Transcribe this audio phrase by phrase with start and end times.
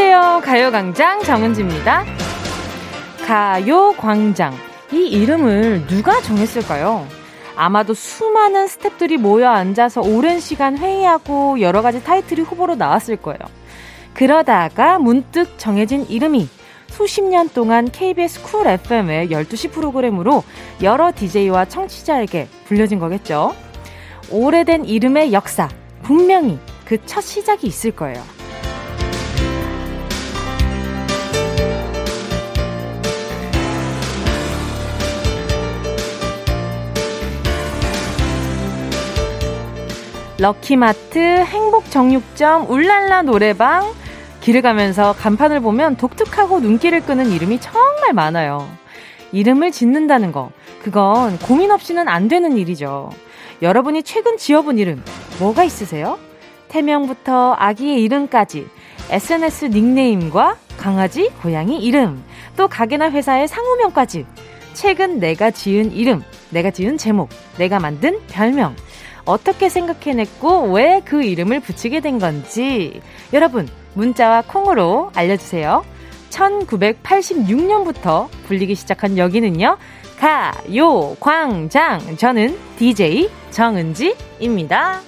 [0.00, 0.40] 안녕하세요.
[0.46, 2.06] 가요광장 정은지입니다.
[3.26, 4.54] 가요광장.
[4.92, 7.06] 이 이름을 누가 정했을까요?
[7.54, 13.38] 아마도 수많은 스탭들이 모여 앉아서 오랜 시간 회의하고 여러 가지 타이틀이 후보로 나왔을 거예요.
[14.14, 16.48] 그러다가 문득 정해진 이름이
[16.86, 20.44] 수십 년 동안 KBS Cool FM의 12시 프로그램으로
[20.82, 23.54] 여러 DJ와 청취자에게 불려진 거겠죠.
[24.30, 25.68] 오래된 이름의 역사,
[26.02, 28.39] 분명히 그 첫 시작이 있을 거예요.
[40.40, 43.92] 럭키마트, 행복정육점, 울랄라 노래방,
[44.40, 48.66] 길을 가면서 간판을 보면 독특하고 눈길을 끄는 이름이 정말 많아요.
[49.32, 50.50] 이름을 짓는다는 거,
[50.82, 53.10] 그건 고민 없이는 안 되는 일이죠.
[53.60, 55.04] 여러분이 최근 지어본 이름,
[55.38, 56.18] 뭐가 있으세요?
[56.68, 58.66] 태명부터 아기의 이름까지,
[59.10, 62.24] SNS 닉네임과 강아지, 고양이 이름,
[62.56, 64.24] 또 가게나 회사의 상호명까지,
[64.72, 68.74] 최근 내가 지은 이름, 내가 지은 제목, 내가 만든 별명,
[69.30, 73.00] 어떻게 생각해냈고 왜 그 이름을 붙이게 된 건지
[73.32, 75.84] 여러분 문자와 콩으로 알려주세요.
[76.30, 79.76] 1986년부터 불리기 시작한 여기는요.
[80.18, 85.00] 가요 광장 저는 DJ 정은지입니다.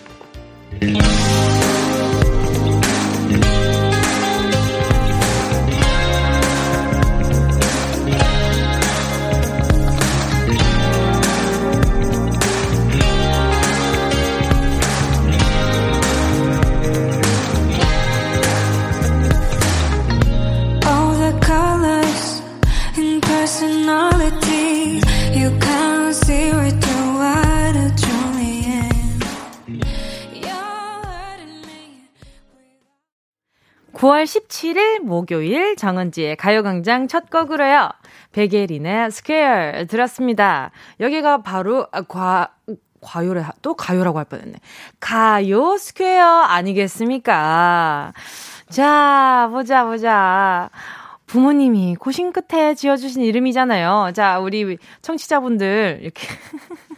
[34.02, 37.88] 9월 17일 목요일 정은지의 가요광장 첫 곡으로요.
[38.32, 40.72] 백예린의 Square 들었습니다.
[40.98, 42.48] 여기가 바로 아, 과
[43.00, 44.54] 과요래 또 가요라고 할 뻔했네.
[44.98, 48.12] 가요 Square 아니겠습니까?
[48.70, 50.70] 자 보자 보자.
[51.26, 54.10] 부모님이 고심 끝에 지어주신 이름이잖아요.
[54.14, 56.26] 자, 우리 청취자분들, 이렇게.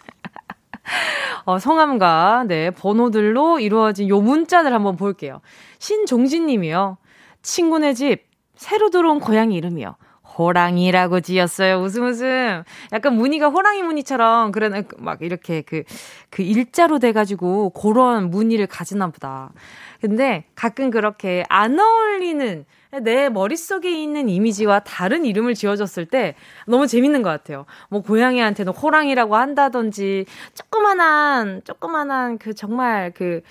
[1.45, 5.41] 어, 성함과, 네, 번호들로 이루어진 요 문자들 한번 볼게요.
[5.85, 6.97] 신종진 님이요.
[7.43, 8.25] 친구네 집,
[8.57, 9.97] 새로 들어온 고양이 이름이요.
[10.39, 11.77] 호랑이라고 지었어요.
[11.77, 12.63] 웃음 웃음.
[12.91, 15.83] 약간 무늬가 호랑이 무늬처럼 그런 막 이렇게 그,
[16.31, 19.53] 그 일자로 돼 가지고 그런 무늬를 가지나 보다.
[20.01, 22.65] 근데 가끔 그렇게 안 어울리는
[23.03, 26.35] 내 머릿속에 있는 이미지와 다른 이름을 지어줬을 때
[26.67, 27.67] 너무 재밌는 것 같아요.
[27.91, 30.25] 뭐 고양이한테는 호랑이라고 한다든지
[30.55, 33.43] 조그만한 조그만한 그 정말 그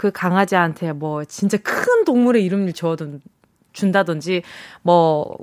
[0.00, 3.20] 그그 강아지한테 뭐 진짜 큰 동물의 이름을 지어둔
[3.72, 4.42] 준다든지
[4.82, 5.36] 뭐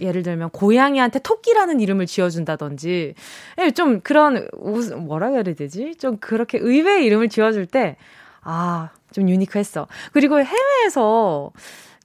[0.00, 3.14] 예를 들면 고양이한테 토끼라는 이름을 지어준다든지
[3.60, 4.48] 예, 좀 그런
[5.06, 7.96] 뭐라 그래야 되지 좀 그렇게 의외의 이름을 지어줄 때
[8.42, 11.52] 아 좀 유니크했어 그리고 해외에서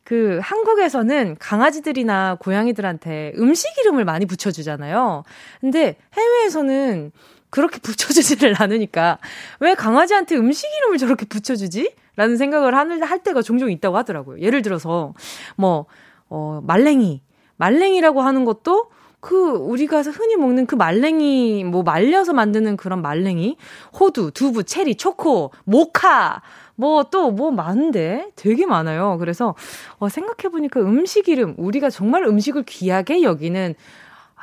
[0.03, 5.23] 그 한국에서는 강아지들이나 고양이들한테 음식 이름을 많이 붙여주잖아요.
[5.61, 7.11] 근데 해외에서는
[7.55, 9.17] 그렇게 붙여주지를 않으니까
[9.61, 11.95] 왜 강아지한테 음식 이름을 저렇게 붙여주지?
[12.17, 14.39] 라는 생각을 하는, 할 때가 종종 있다고 하더라고요.
[14.41, 15.13] 예를 들어서,
[15.55, 15.85] 뭐,
[16.29, 17.21] 어, 말랭이.
[17.55, 18.89] 말랭이라고 하는 것도
[19.21, 23.55] 그 우리가 흔히 먹는 그 말랭이 뭐 말려서 만드는 그런 말랭이
[23.97, 26.41] 호두, 두부, 체리, 초코, 모카
[26.75, 29.17] 뭐 또뭐 뭐 많은데 되게 많아요.
[29.17, 29.55] 그래서
[29.97, 33.75] 어 생각해 보니까 음식 이름 우리가 정말 음식을 귀하게 여기는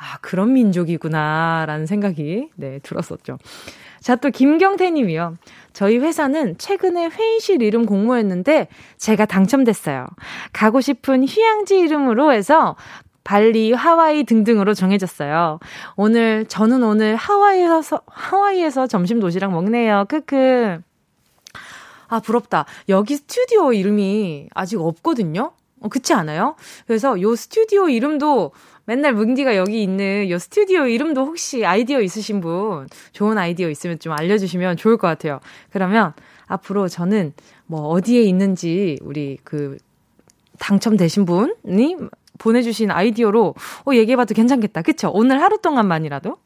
[0.03, 3.37] 아, 그런 민족이구나라는 생각이 네, 들었었죠.
[4.01, 5.37] 자, 또 김경태 님이요.
[5.71, 10.05] 저희 회사는 최근에 회의실 이름 공모했는데 제가 당첨됐어요.
[10.51, 12.75] 가고 싶은 휴양지 이름으로 해서
[13.23, 15.59] 발리, 하와이 등등으로 정해졌어요.
[15.95, 20.03] 오늘, 저는 오늘 하와이에서, 하와이에서 점심 도시락 먹네요.
[20.09, 20.81] 크크.
[22.09, 22.65] 아, 부럽다.
[22.89, 25.53] 여기 스튜디오 이름이 아직 없거든요?
[25.83, 26.55] 어, 그렇지 않아요?
[26.87, 28.51] 그래서 요 스튜디오 이름도
[28.85, 34.13] 맨날 뭉디가 여기 있는 요 스튜디오 이름도 혹시 아이디어 있으신 분, 좋은 아이디어 있으면 좀
[34.13, 35.39] 알려주시면 좋을 것 같아요.
[35.71, 36.13] 그러면
[36.47, 37.33] 앞으로 저는
[37.65, 39.77] 뭐 어디에 있는지 우리 그
[40.59, 41.97] 당첨되신 분이
[42.37, 43.55] 보내주신 아이디어로
[43.87, 44.81] 어, 얘기해봐도 괜찮겠다.
[44.81, 45.09] 그쵸?
[45.13, 46.37] 오늘 하루 동안만이라도.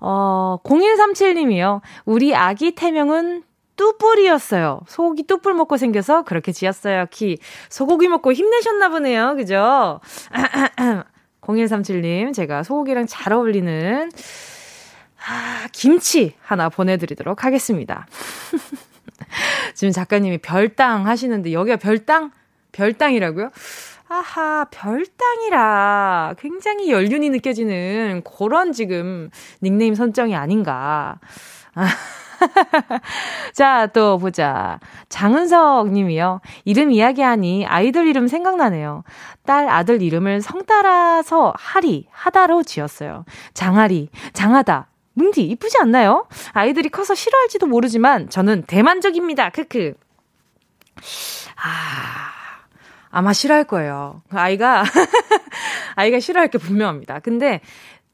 [0.00, 1.80] 어, 0137님이요.
[2.04, 3.44] 우리 아기 태명은
[3.76, 4.80] 뚜뿔이었어요.
[4.86, 7.06] 소고기 뚜뿔 먹고 생겨서 그렇게 지었어요.
[7.10, 7.38] 키.
[7.70, 9.34] 소고기 먹고 힘내셨나 보네요.
[9.36, 10.00] 그죠?
[11.46, 14.10] 0137님, 제가 소고기랑 잘 어울리는,
[15.26, 18.06] 아, 김치 하나 보내드리도록 하겠습니다.
[19.74, 22.30] 지금 작가님이 별당 하시는데, 여기가 별당?
[22.72, 23.50] 별땅이라고요?
[24.08, 29.30] 아하, 별땅이라 굉장히 연륜이 느껴지는 그런 지금
[29.62, 31.18] 닉네임 선정이 아닌가.
[31.74, 31.86] 아.
[33.52, 34.78] 자, 또 보자.
[35.08, 36.40] 장은석 님이요.
[36.64, 39.04] 이름 이야기하니 아이들 이름 생각나네요.
[39.46, 43.24] 딸, 아들 이름을 성 따라서 하리, 하다로 지었어요.
[43.54, 44.88] 장하리, 장하다.
[45.14, 46.26] 뭉디, 이쁘지 않나요?
[46.52, 49.50] 아이들이 커서 싫어할지도 모르지만 저는 대만족입니다.
[49.50, 49.94] 크크.
[51.56, 52.34] 아,
[53.10, 54.22] 아마 싫어할 거예요.
[54.30, 54.82] 아이가,
[55.94, 57.20] 아이가 싫어할 게 분명합니다.
[57.20, 57.60] 근데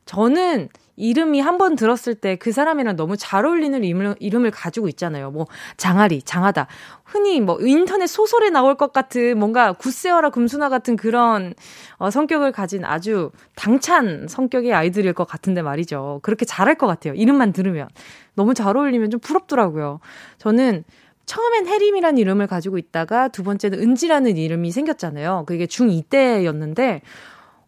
[0.05, 0.69] 저는
[1.01, 5.31] 이름이 한 번 들었을 때 그 사람이랑 너무 잘 어울리는 이름을, 이름을 가지고 있잖아요.
[5.31, 6.67] 뭐, 장아리, 장하다.
[7.05, 11.55] 흔히 뭐, 인터넷 소설에 나올 것 같은 뭔가 굿세어라 금수나 같은 그런
[11.99, 16.21] 어, 성격을 가진 아주 당찬 성격의 아이들일 것 같은데 말이죠.
[16.23, 17.15] 그렇게 잘할 것 같아요.
[17.15, 17.89] 이름만 들으면.
[18.35, 20.01] 너무 잘 어울리면 좀 부럽더라고요.
[20.39, 20.85] 저는
[21.27, 25.45] 처음엔 해림이라는 이름을 가지고 있다가 두 번째는 은지라는 이름이 생겼잖아요.
[25.47, 27.03] 그게 중2 때였는데,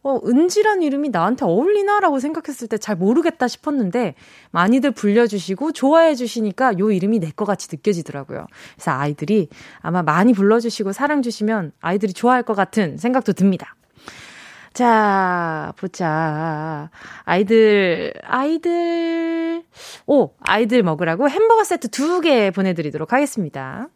[0.04, 4.14] 어, 은지란 이름이 나한테 어울리나라고 생각했을 때 잘 모르겠다 싶었는데
[4.50, 8.46] 많이들 불려주시고 좋아해 주시니까 요 이름이 내거 같이 느껴지더라고요.
[8.74, 9.48] 그래서 아이들이
[9.80, 13.76] 아마 많이 불러주시고 사랑 주시면 아이들이 좋아할 것 같은 생각도 듭니다.
[14.72, 16.90] 자, 보자.
[17.24, 19.62] 아이들, 아이들,
[20.06, 23.88] 오, 아이들 먹으라고 햄버거 세트 두 개 보내드리도록 하겠습니다.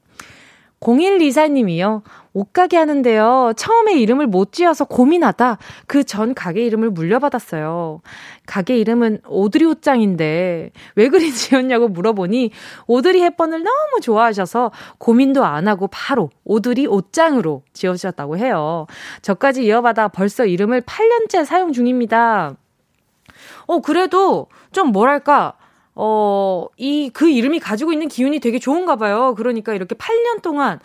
[0.95, 2.03] 0124님이요.
[2.33, 3.55] 옷가게 하는데요.
[3.57, 8.01] 처음에 이름을 못 지어서 고민하다 그 전 가게 이름을 물려받았어요.
[8.47, 12.53] 가게 이름은 오드리 옷장인데 왜 그리 지었냐고 물어보니
[12.87, 18.87] 오드리 햇번을 너무 좋아하셔서 고민도 안 하고 바로 오드리 옷장으로 지어주셨다고 해요.
[19.23, 22.55] 저까지 이어받아 벌써 이름을 8년째 사용 중입니다.
[23.67, 25.55] 어, 그래도 좀 뭐랄까,
[25.97, 29.35] 어, 이, 그 이름이 가지고 있는 기운이 되게 좋은가 봐요.
[29.37, 30.79] 그러니까 이렇게 8년 동안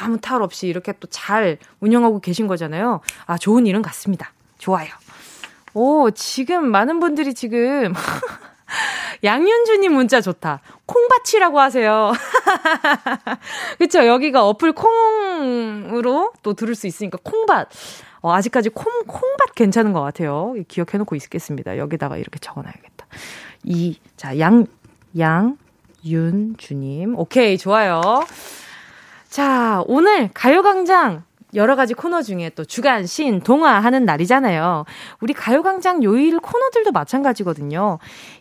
[0.00, 3.00] 아무 탈 없이 이렇게 또 잘 운영하고 계신 거잖아요.
[3.26, 4.32] 아, 좋은 이름 같습니다.
[4.58, 4.88] 좋아요.
[5.74, 7.92] 오, 지금 많은 분들이 지금,
[9.24, 10.60] 양윤주님 문자 좋다.
[10.86, 12.12] 콩밭이라고 하세요.
[13.78, 14.06] 그쵸?
[14.06, 17.68] 여기가 어플 콩으로 또 들을 수 있으니까 콩밭.
[18.20, 20.54] 어, 아직까지 콩, 콩밭 괜찮은 것 같아요.
[20.68, 21.76] 기억해놓고 있겠습니다.
[21.78, 23.06] 여기다가 이렇게 적어놔야겠다.
[23.64, 24.66] 이, 자, 양,
[25.18, 25.56] 양,
[26.04, 27.18] 윤, 주님.
[27.18, 28.00] 오케이, 좋아요.
[29.28, 31.24] 자, 오늘 가요광장
[31.54, 34.84] 여러 가지 코너 중에 또 주간, 신, 동화 하는 날이잖아요.
[35.20, 37.98] 우리 가요광장 요일 코너들도 마찬가지거든요.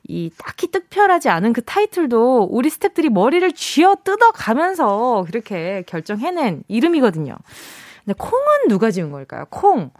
[0.08, 7.36] 이 딱히 특별하지 않은 그 타이틀도 우리 스탭들이 머리를 쥐어 뜯어가면서 그렇게 결정해낸 이름이거든요.
[8.06, 9.46] 근데 콩은 누가 지은 걸까요?
[9.50, 9.92] 콩.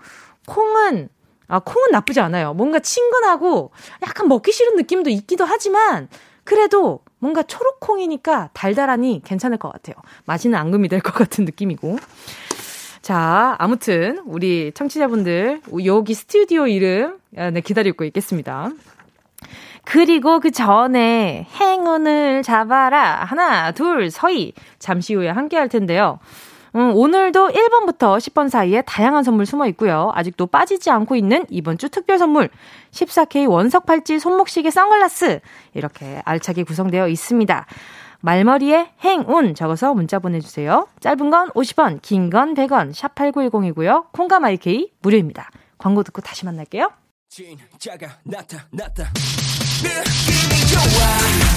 [0.48, 1.10] 콩은
[1.52, 2.54] 아, 콩은 나쁘지 않아요.
[2.54, 3.72] 뭔가 친근하고
[4.04, 6.08] 약간 먹기 싫은 느낌도 있기도 하지만
[6.44, 9.96] 그래도 뭔가 초록콩이니까 달달하니 괜찮을 것 같아요.
[10.26, 11.98] 맛있는 앙금이 될 것 같은 느낌이고.
[13.02, 18.70] 자, 아무튼 우리 청취자분들 여기 스튜디오 이름 아, 네, 기다리고 있겠습니다.
[19.84, 26.20] 그리고 그 전에 행운을 잡아라 하나 둘 서희 잠시 후에 함께 할 텐데요.
[26.76, 30.12] 음, 오늘도 1번부터 10번 사이에 다양한 선물 숨어 있고요.
[30.16, 32.50] 아직도 빠지지 않고 있는 이번 주 특별 선물
[32.92, 35.42] 14K 원석 팔찌 손목시계 선글라스
[35.74, 37.66] 이렇게 알차게 구성되어 있습니다.
[38.22, 40.88] 말머리에 행운 적어서 문자 보내주세요.
[41.02, 44.12] 짧은 건 50원, 긴 건 100원, 샵 8910이고요.
[44.14, 45.50] 콩과 마이케이 무료입니다.
[45.78, 46.92] 광고 듣고 다시 만날게요.
[47.28, 49.10] 진짜가 나타났다.
[49.82, 50.84] 느낌이 좋아.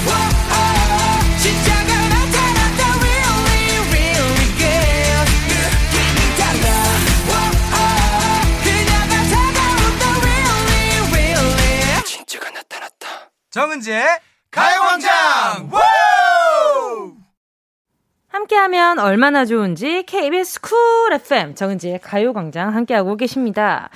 [0.07, 1.37] 오, 오, 오.
[1.37, 2.04] 진짜가
[13.55, 14.03] 정은지의
[14.51, 15.71] 가요광장!
[18.27, 20.75] 함께하면 얼마나 좋은지 KBS 쿨
[21.13, 23.89] FM 정은지의 가요광장 함께하고 계십니다.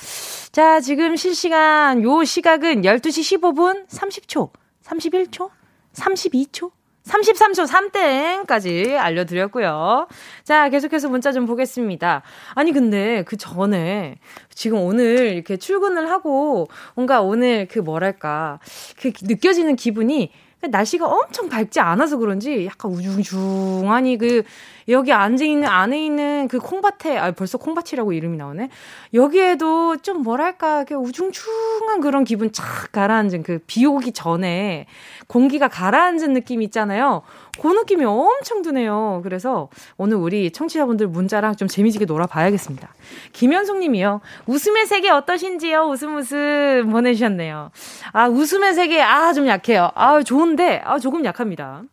[0.54, 4.50] 자, 지금 실시간 요 시각은 12시 15분 30초,
[4.82, 5.50] 31초,
[5.92, 6.72] 32초,
[7.10, 10.08] 33초 3땡까지 알려드렸고요.
[10.44, 12.22] 자, 계속해서 문자 좀 보겠습니다.
[12.54, 14.16] 아니, 근데 그 전에
[14.54, 18.60] 지금 오늘 이렇게 출근을 하고 뭔가 오늘 그 뭐랄까,
[19.02, 24.44] 그 느껴지는 기분이 날씨가 엄청 밝지 않아서 그런지 약간 우중중하니 그
[24.90, 28.70] 여기 앉아 있는 안에 있는 그 콩밭에 아 벌써 콩밭이라고 이름이 나오네.
[29.14, 34.88] 여기에도 좀 뭐랄까 그 우중충한 그런 기분 착 가라앉은 그 비 오기 전에
[35.28, 37.22] 공기가 가라앉은 느낌 있잖아요.
[37.62, 39.22] 그 느낌이 엄청 드네요.
[39.24, 42.94] 그래서 오늘 우리 청취자분들 문자랑 좀 재미지게 놀아봐야겠습니다.
[43.34, 44.22] 김현숙 님이요.
[44.48, 45.84] 웃음의 세계 어떠신지요?
[45.84, 47.72] 웃음 웃음 보내주셨네요.
[48.14, 49.92] 아, 웃음의 세계, 아, 좀 약해요.
[49.96, 51.84] 아, 좋은데, 아, 조금 약합니다.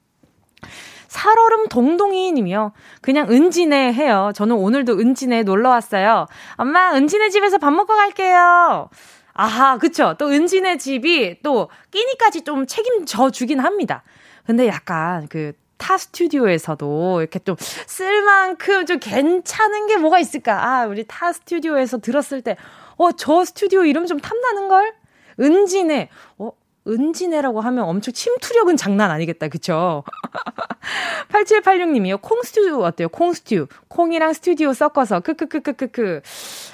[1.09, 2.73] 살얼음 동동이 님이요.
[3.01, 4.33] 그냥 은진네 해요.
[4.35, 6.27] 저는 오늘도 은진네 놀러 왔어요.
[6.57, 8.91] 엄마, 은진네 집에서 밥 먹고 갈게요.
[9.33, 10.15] 아하, 그쵸.
[10.19, 14.03] 또 은진네 집이 또 끼니까지 좀 책임져 주긴 합니다.
[14.47, 20.65] 근데 약간 그 타 스튜디오에서도 이렇게 좀 쓸 만큼 좀 괜찮은 게 뭐가 있을까?
[20.65, 22.57] 아, 우리 타 스튜디오에서 들었을 때,
[22.97, 24.95] 어, 저 스튜디오 이름 좀 탐나는걸?
[25.39, 26.09] 은진네.
[26.39, 26.51] 어,
[26.87, 29.49] 은진애라고 하면 엄청 침투력은 장난 아니겠다.
[29.49, 30.05] 그쵸?
[31.33, 32.21] 8786님이요.
[32.23, 33.09] 콩스튜 어때요?
[33.09, 33.67] 콩스튜.
[33.89, 35.21] 콩이랑 스튜디오 섞어서.
[35.21, 36.23] 크크크크크크.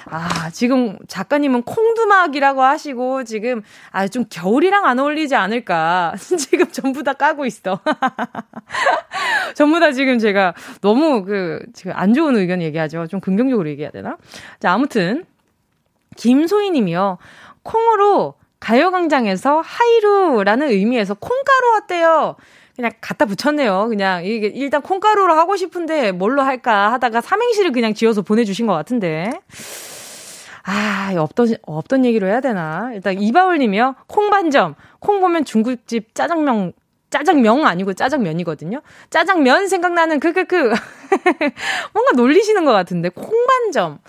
[0.05, 6.13] 아, 지금 작가님은 콩두막이라고 하시고, 지금, 아, 좀 겨울이랑 안 어울리지 않을까.
[6.37, 7.79] 지금 전부 다 까고 있어.
[9.55, 13.07] 전부 다 지금 제가 너무 그, 지금 안 좋은 의견 얘기하죠.
[13.07, 14.17] 좀 긍정적으로 얘기해야 되나?
[14.59, 15.25] 자, 아무튼.
[16.15, 17.17] 김소희 님이요.
[17.63, 22.37] 콩으로 가요광장에서 하이루라는 의미에서 콩가루 어때요?
[22.77, 23.87] 그냥 갖다 붙였네요.
[23.89, 29.31] 그냥 이게 일단 콩가루로 하고 싶은데 뭘로 할까 하다가 삼행시를 그냥 지어서 보내주신 것 같은데.
[30.63, 32.91] 아, 없던, 없던 얘기로 해야 되나?
[32.93, 33.95] 일단 이바울님이요.
[34.07, 34.75] 콩반점.
[34.99, 36.71] 콩 보면 중국집 짜장면,
[37.09, 38.81] 짜장면 아니고 짜장면이거든요.
[39.09, 40.55] 짜장면 생각나는 크크크.
[41.93, 43.09] 뭔가 놀리시는 것 같은데.
[43.09, 43.99] 콩반점.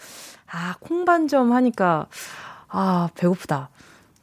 [0.46, 2.06] 아, 콩반점 하니까,
[2.68, 3.70] 아, 배고프다.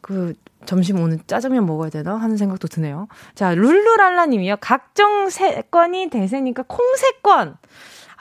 [0.02, 0.34] 그
[0.66, 3.08] 점심 오늘 짜장면 먹어야 되나 하는 생각도 드네요.
[3.36, 4.58] 자, 룰루랄라 님이요.
[4.60, 7.58] 각종 세건이 대세니까 콩세건.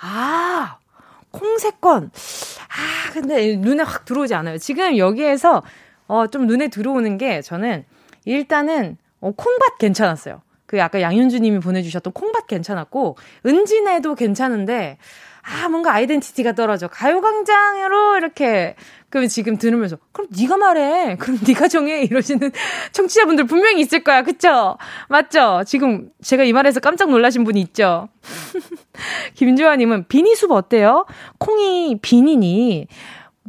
[0.02, 0.78] 아,
[1.30, 2.10] 콩세건.
[2.68, 4.58] 아, 근데 눈에 확 들어오지 않아요.
[4.58, 5.62] 지금 여기에서
[6.06, 7.84] 어, 좀 눈에 들어오는 게 저는
[8.24, 10.42] 일단은 어, 콩밭 괜찮았어요.
[10.66, 14.98] 그 아까 양윤주 님이 보내주셨던 콩밭 괜찮았고, 은진애도 괜찮은데,
[15.42, 16.88] 아, 뭔가 아이덴티티가 떨어져.
[16.88, 18.74] 가요광장으로 이렇게
[19.08, 21.16] 그럼 지금 들으면서 그럼 네가 말해.
[21.18, 22.52] 그럼 네가 정해 이러시는
[22.92, 24.22] 청취자분들 분명히 있을 거야.
[24.22, 24.76] 그쵸?
[25.08, 25.62] 맞죠?
[25.66, 28.08] 지금 제가 이 말에서 깜짝 놀라신 분이 있죠.
[29.34, 31.06] 김주환님은 비니숲 어때요?
[31.38, 32.86] 콩이 비니니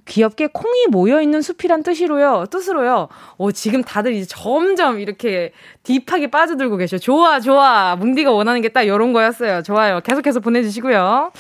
[0.05, 3.07] 귀엽게 콩이 모여있는 숲이란 뜻이로요, 뜻으로요.
[3.37, 5.51] 오, 지금 다들 이제 점점 이렇게
[5.83, 6.97] 딥하게 빠져들고 계셔.
[6.97, 7.95] 좋아, 좋아.
[7.97, 9.61] 뭉디가 원하는 게 딱 이런 거였어요.
[9.61, 9.99] 좋아요.
[10.01, 11.31] 계속해서 보내주시고요.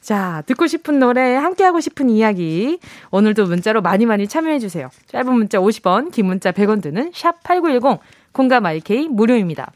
[0.00, 2.78] 자, 듣고 싶은 노래, 함께하고 싶은 이야기.
[3.10, 4.88] 오늘도 문자로 많이 많이 참여해주세요.
[5.08, 7.98] 짧은 문자 50원, 긴 문자 100원 드는 샵8910,
[8.32, 9.70] 공감 IK 무료입니다.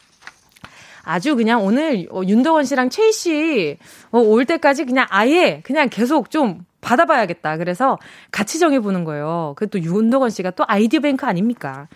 [1.02, 3.76] 아주 그냥 오늘 어, 윤덕원 씨랑 최희 씨올
[4.12, 7.58] 어, 때까지 그냥 아예 그냥 계속 좀 받아봐야겠다.
[7.58, 7.98] 그래서
[8.30, 9.54] 같이 정해보는 거예요.
[9.56, 11.88] 그 또 윤덕원 씨가 또 아이디어 뱅크 아닙니까?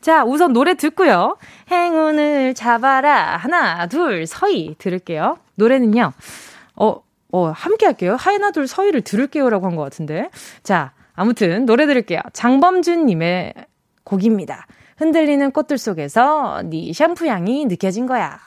[0.00, 1.36] 자, 우선 노래 듣고요.
[1.70, 3.36] 행운을 잡아라.
[3.36, 5.38] 하나, 둘, 서희 들을게요.
[5.56, 6.12] 노래는요.
[6.76, 8.16] 어, 어, 함께 할게요.
[8.18, 10.28] 하나, 둘, 서희를 들을게요 라고 한 것 같은데.
[10.62, 12.20] 자, 아무튼 노래 들을게요.
[12.32, 13.54] 장범준님의
[14.04, 14.66] 곡입니다.
[14.98, 18.38] 흔들리는 꽃들 속에서 네 샴푸 향이 느껴진 거야.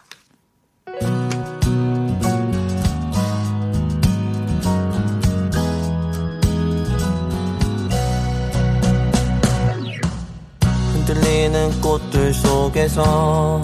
[10.93, 13.61] 흔들리는 꽃들 속에서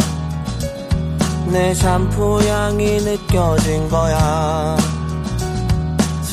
[1.52, 4.78] 내 샴푸 향이 느껴진 거야.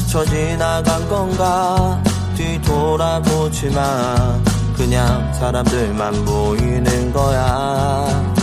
[0.09, 2.03] 스쳐 지나간 건가?
[2.35, 4.43] 뒤돌아보지만
[4.75, 8.35] 그냥 사람들만 보이는 거야.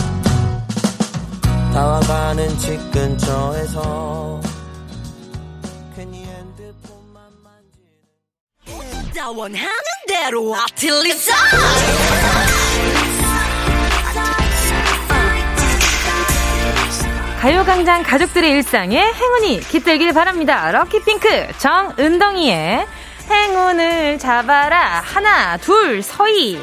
[1.74, 4.40] 다와가는 집 근처에서
[5.96, 9.66] 괜히 핸드폰만 만지는 나 원하는
[10.06, 11.34] 대로 아틀리사
[17.40, 20.70] 가요광장 가족들의 일상에 행운이 깃들길 바랍니다.
[20.72, 21.28] 럭키핑크
[21.58, 22.86] 정은동이의
[23.30, 25.00] 행운을 잡아라.
[25.04, 26.58] 하나, 둘, 서희.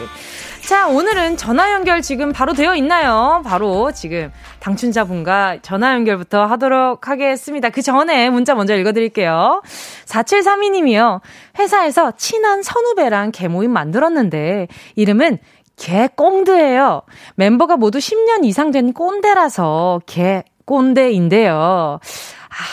[0.61, 3.43] 자, 오늘은 전화 연결 지금 바로 되어 있나요?
[3.45, 7.69] 바로 지금 당춘자분과 전화 연결부터 하도록 하겠습니다.
[7.69, 9.61] 그 전에 문자 먼저 읽어드릴게요.
[10.05, 11.19] 4732님이요.
[11.59, 15.37] 회사에서 친한 선후배랑 개모임 만들었는데, 이름은
[15.75, 17.01] 개꽁드예요.
[17.37, 21.99] mem버가 모두 10년 이상 된 꼰대라서 개 꼰대인데요.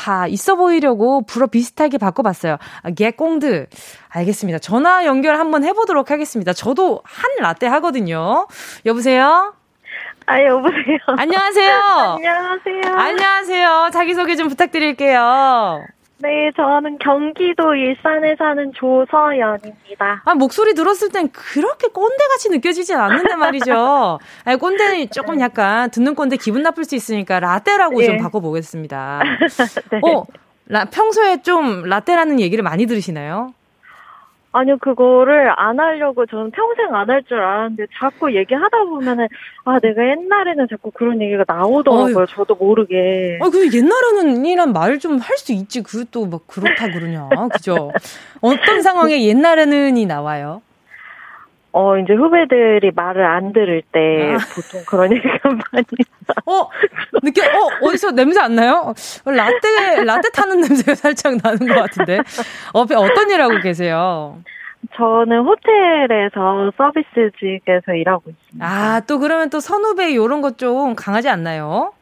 [0.07, 2.59] 아, 있어 보이려고 불어 비슷하게 바꿔봤어요.
[2.83, 3.67] 아, 개꽁드.
[4.09, 4.59] 알겠습니다.
[4.59, 6.53] 전화 연결 한번 해보도록 하겠습니다.
[6.53, 8.47] 저도 한 라떼 하거든요.
[8.87, 9.55] 여보세요?
[10.27, 10.99] 아, 여보세요?
[11.07, 11.75] 안녕하세요?
[12.17, 12.95] 안녕하세요?
[12.95, 13.91] 안녕하세요.
[13.93, 15.83] 자기소개 좀 부탁드릴게요.
[16.23, 20.23] 네, 저는 경기도 일산에 사는 조서연입니다.
[20.25, 24.19] 아, 목소리 들었을 땐 그렇게 꼰대같이 느껴지진 않는데 말이죠.
[24.45, 28.07] 아니, 꼰대는 조금 약간 듣는 꼰대 기분 나쁠 수 있으니까 라떼라고 네.
[28.07, 29.23] 좀 바꿔보겠습니다.
[29.93, 30.01] 네.
[30.05, 30.25] 어,
[30.67, 33.55] 라, 평소에 좀 라떼라는 얘기를 많이 들으시나요?
[34.53, 39.29] 아니요, 그거를 안 하려고 저는 평생 안 할 줄 알았는데 자꾸 얘기하다 보면은
[39.65, 42.17] 아, 내가 옛날에는 자꾸 그런 얘기가 나오더라고요.
[42.19, 42.27] 어휴.
[42.27, 43.39] 저도 모르게.
[43.41, 45.83] 아, 그 옛날에는 이란 말 좀 할 수 있지.
[45.83, 47.29] 그것도 막 그렇다 그러냐.
[47.53, 47.93] 그죠?
[48.41, 50.63] 어떤 상황에 옛날에는이 나와요?
[51.73, 54.39] 어, 이제 후배들이 말을 안 들을 때 아.
[54.55, 55.85] 보통 그런 얘기가 많이
[56.47, 56.69] 어,
[57.23, 58.93] 느껴, 어, 어디서 냄새 안 나요?
[59.25, 62.19] 라떼, 라떼 타는 냄새가 살짝 나는 것 같은데.
[62.75, 64.39] 어, 어떤 일 하고 계세요?
[64.97, 68.67] 저는 호텔에서 서비스직에서 일하고 있습니다.
[68.67, 71.93] 아, 또 그러면 또 선후배 이런 것 좀 강하지 않나요?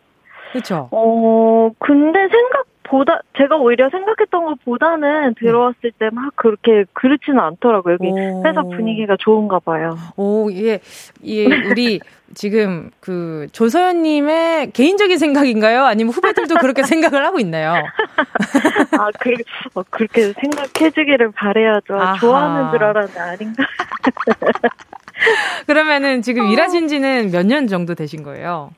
[0.52, 0.88] 그렇죠?
[0.92, 7.95] 어, 근데 생각 보다 제가 오히려 생각했던 것보다는 들어왔을 때 막 그렇게 그렇지는 않더라고요.
[7.95, 8.42] 여기 오.
[8.47, 9.97] 회사 분위기가 좋은가 봐요.
[10.16, 10.80] 오, 이게
[11.23, 12.00] 이 우리
[12.35, 15.85] 지금 그 조서연 님의 개인적인 생각인가요?
[15.85, 17.75] 아니면 후배들도 그렇게 생각을 하고 있나요?
[18.99, 19.30] 아, 그,
[19.75, 21.95] 어, 그렇게 생각해 주기를 바래야죠.
[21.95, 22.18] 아하.
[22.18, 23.64] 좋아하는 줄 알았는데 아닌가?
[25.66, 26.50] 그러면은 지금 어.
[26.52, 28.71] 일하신 지는 몇 년 정도 되신 거예요?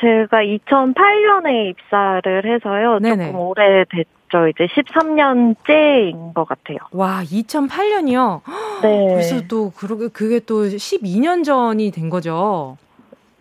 [0.00, 2.98] 제가 2008년에 입사를 해서요.
[2.98, 3.26] 네네.
[3.26, 4.48] 조금 오래됐죠.
[4.48, 6.78] 이제 13년째인 것 같아요.
[6.92, 8.40] 와, 2008년이요?
[8.82, 9.08] 네.
[9.08, 12.76] 그래서 또, 그러게, 그게 또 12년 전이 된 거죠.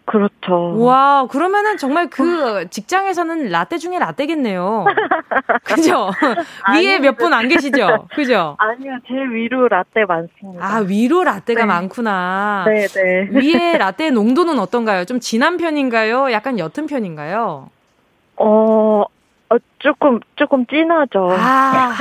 [0.06, 0.78] 그렇죠.
[0.84, 4.86] 와, 그러면은 정말 그 직장에서는 라떼 중에 라떼겠네요.
[5.64, 6.12] 그죠?
[6.74, 8.08] 위에 몇 분 안 계시죠?
[8.14, 8.56] 그죠?
[8.60, 10.66] 아니요, 제 위로 라떼 많습니다.
[10.66, 11.66] 아, 위로 라떼가 네.
[11.66, 12.66] 많구나.
[12.68, 13.28] 네, 네.
[13.32, 15.06] 위에 라떼 농도는 어떤가요?
[15.06, 16.32] 좀 진한 편인가요?
[16.34, 17.70] 약간 옅은 편인가요?
[18.36, 19.04] 어,
[19.50, 21.30] 어 조금, 조금 진하죠.
[21.40, 21.94] 아.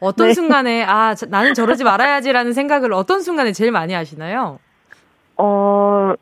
[0.00, 0.34] 어떤 네.
[0.34, 4.58] 순간에, 아, 나는 저러지 말아야지라는 생각을 어떤 순간에 제일 많이 하시나요?
[5.36, 6.14] 어,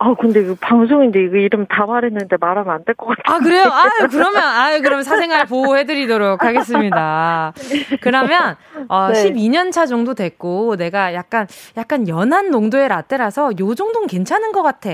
[0.00, 3.34] 아, 근데 이거 방송인데 이거 이름 다 말했는데 말하면 안 될 것 같아요.
[3.36, 3.64] 아, 그래요?
[3.64, 7.52] 아유, 그러면, 아유, 그러면 사생활 보호해드리도록 하겠습니다.
[8.00, 8.54] 그러면,
[8.88, 9.24] 어, 네.
[9.32, 14.90] 12년 차 정도 됐고, 내가 약간, 약간 연한 농도의 라떼라서 요 정도는 괜찮은 것 같아.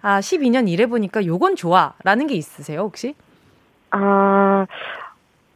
[0.00, 1.94] 아, 12년 일해보니까 요건 좋아.
[2.04, 3.16] 라는 게 있으세요, 혹시?
[3.90, 4.64] 아,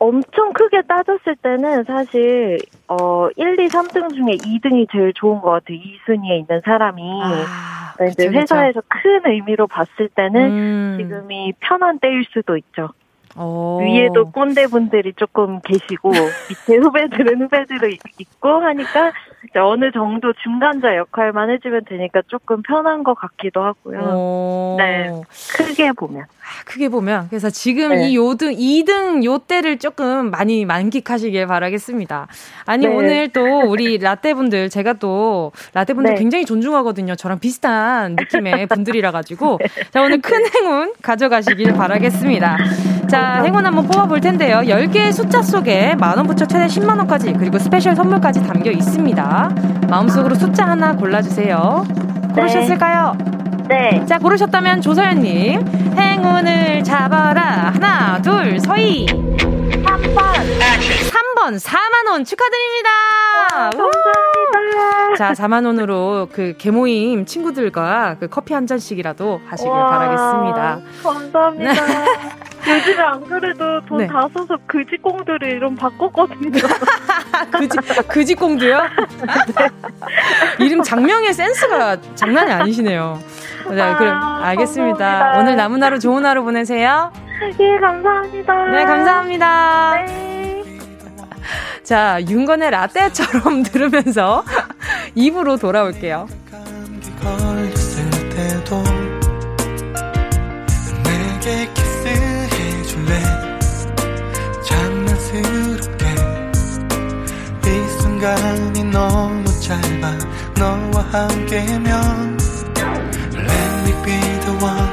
[0.00, 2.58] 엄청 크게 따졌을 때는 사실
[2.88, 5.76] 어 1, 2, 3등 중에 2등이 제일 좋은 것 같아요.
[5.78, 7.02] 2순위에 있는 사람이.
[7.22, 8.88] 아, 그쵸, 이제 회사에서 그쵸.
[9.02, 10.96] 큰 의미로 봤을 때는 음.
[10.98, 12.88] 지금이 편한 때일 수도 있죠.
[13.36, 13.42] 오.
[13.42, 13.78] 어.
[13.82, 19.12] 위에도 꼰대분들이 조금 계시고 밑에 후배들은 후배들이 있고 하니까
[19.56, 23.98] 어느 정도 중간자 역할만 해주면 되니까 조금 편한 것 같기도 하고요.
[24.00, 24.76] 오.
[24.78, 25.10] 네,
[25.56, 26.24] 크게 보면.
[26.50, 28.08] 아, 크게 보면 그래서 지금 네.
[28.08, 32.26] 이 요등 2등 요 때를 조금 많이 만끽하시길 바라겠습니다.
[32.66, 32.94] 아니 네.
[32.94, 36.18] 오늘 또 우리 라떼 분들 제가 또 라떼 분들 네.
[36.18, 37.14] 굉장히 존중하거든요.
[37.14, 39.60] 저랑 비슷한 느낌의 분들이라 가지고
[39.92, 42.58] 자 오늘 큰 행운 가져가시길 바라겠습니다.
[43.08, 44.58] 자 행운 한번 뽑아볼 텐데요.
[44.58, 49.29] 10개의 숫자 속에 만원 부터 최대 10만 원까지 그리고 special 선물까지 담겨 있습니다.
[49.88, 51.84] 마음속으로 숫자 하나 골라주세요.
[52.34, 53.16] 고르셨을까요?
[53.68, 54.04] 네.
[54.06, 57.70] 자, 고르셨다면 조서연님, 행운을 잡아라.
[57.74, 59.06] 하나, 둘, 서희.
[59.06, 60.14] 3번.
[60.16, 62.90] 3번, 4만원 축하드립니다.
[63.38, 64.39] 와, 감사합니다.
[65.16, 70.80] 자, 4만 원으로 그 개모임 친구들과 그 커피 한 잔씩이라도 하시길 와, 바라겠습니다.
[71.02, 71.72] 감사합니다.
[72.68, 74.28] 요즘에 안 그래도 돈다 네.
[74.34, 76.50] 써서 그지공들을 이름 바꿨거든요.
[77.52, 78.78] 그지, 그지공도요?
[78.78, 80.64] 네.
[80.64, 83.18] 이름 장명의 센스가 장난이 아니시네요.
[83.70, 84.98] 네, 아, 그럼 알겠습니다.
[84.98, 85.40] 감사합니다.
[85.40, 87.12] 오늘 남은 하루 좋은 하루 보내세요.
[87.58, 88.64] 예, 감사합니다.
[88.70, 89.92] 네, 감사합니다.
[90.06, 90.40] 네.
[91.82, 94.44] 자, 윤건의 라떼처럼 들으면서
[95.14, 96.28] 입으로 돌아올게요.
[108.20, 110.18] 시간이 너무 짧아.
[110.56, 112.38] 너와 함께면
[113.34, 114.92] Let me be the one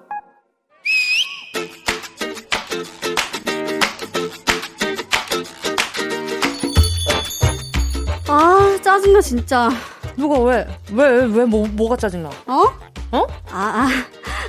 [8.33, 9.69] 아 짜증나 진짜
[10.15, 10.65] 누가 왜?
[10.93, 11.25] 왜?
[11.25, 11.45] 왜?
[11.45, 12.29] 뭐, 뭐가 짜증나?
[12.47, 12.63] 어?
[13.11, 13.27] 어?
[13.51, 13.89] 아, 아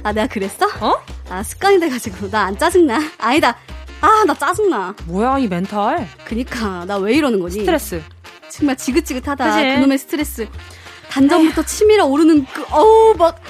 [0.04, 0.66] 아, 내가 그랬어?
[0.80, 0.96] 어?
[1.28, 2.30] 아, 습관이 돼가지고.
[2.30, 3.00] 나 안 짜증나.
[3.18, 3.56] 아니다.
[4.00, 4.94] 아, 나 짜증나.
[5.06, 6.06] 뭐야, 이 멘탈.
[6.24, 7.52] 그니까, 나 왜 이러는 거니?
[7.54, 8.02] 스트레스.
[8.50, 9.44] 정말 지긋지긋하다.
[9.44, 9.74] 그치?
[9.76, 10.48] 그놈의 스트레스.
[11.10, 13.40] 단전부터 치밀어 오르는 그, 어우, 막,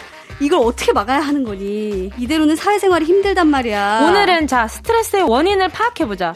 [0.40, 2.11] 이걸 어떻게 막아야 하는 거니?
[2.18, 4.07] 이대로는 사회생활이 힘들단 말이야.
[4.09, 6.35] 오늘은 자, 스트레스의 원인을 파악해보자.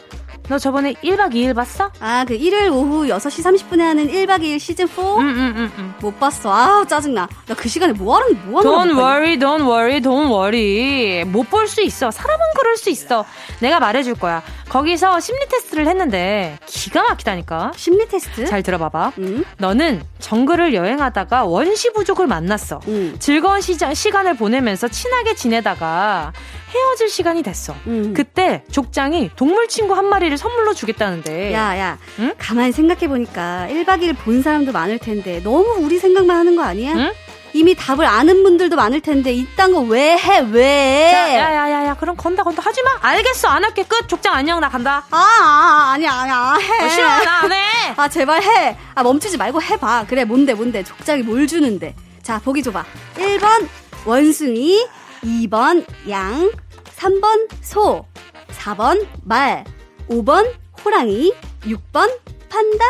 [0.49, 1.91] 너 저번에 1박 2일 봤어?
[1.99, 5.19] 아, 그 일요일 오후 6시 30분에 하는 1박 2일 시즌4?
[5.19, 5.93] 응, 응, 응, 응.
[5.99, 6.53] 못 봤어.
[6.53, 7.27] 아우, 짜증나.
[7.47, 9.05] 나 그 시간에 뭐 하는, 뭐 하는 Don't 거야?
[9.05, 11.25] worry, don't worry, don't worry.
[11.25, 12.11] 못 볼 수 있어.
[12.11, 13.25] 사람은 그럴 수 있어.
[13.59, 14.41] 내가 말해줄 거야.
[14.69, 17.73] 거기서 심리 테스트를 했는데 기가 막히다니까.
[17.75, 18.45] 심리 테스트?
[18.45, 19.13] 잘 들어봐봐.
[19.19, 19.43] 응?
[19.57, 22.79] 너는 정글을 여행하다가 원시 부족을 만났어.
[22.87, 23.15] 응.
[23.19, 26.31] 즐거운 시장, 시간을 보내면서 친하게 지내다가
[26.73, 27.75] 헤어질 시간이 됐어.
[27.87, 28.13] 응.
[28.13, 31.53] 그때 족장이 동물 친구 한 마리를 선물로 주겠다는데.
[31.53, 31.97] 야, 야.
[32.19, 32.33] 응?
[32.37, 36.93] 가만히 생각해 보니까 1박 2일 본 사람도 많을 텐데 너무 우리 생각만 하는 거 아니야?
[36.93, 37.11] 응?
[37.53, 40.39] 이미 답을 아는 분들도 많을 텐데 이딴 거 왜 해?
[40.51, 41.09] 왜?
[41.11, 42.61] 자, 야, 야, 야, 야, 그럼 건다, 건다.
[42.61, 42.89] 하지 마.
[43.01, 43.47] 알겠어.
[43.47, 43.83] 안 할게.
[43.83, 44.07] 끝.
[44.09, 44.59] 족장 안녕.
[44.59, 45.05] 나 간다.
[45.09, 46.55] 아, 아, 아니야, 아니야.
[46.61, 46.85] 해.
[46.85, 47.07] 어, 싫어.
[47.07, 47.57] 나 안 해.
[47.95, 48.77] 아, 제발 해.
[48.93, 50.05] 아, 멈추지 말고 해봐.
[50.09, 50.83] 그래, 뭔데, 뭔데.
[50.83, 51.95] 족장이 뭘 주는데.
[52.21, 52.83] 자, 보기 줘봐.
[53.15, 53.67] 1번,
[54.05, 54.85] 원숭이.
[55.23, 56.51] 2번, 양.
[56.95, 58.05] 3번, 소.
[58.49, 59.63] 4번, 말.
[60.09, 60.51] 5번,
[60.83, 61.33] 호랑이.
[61.63, 62.17] 6번,
[62.49, 62.85] 판다.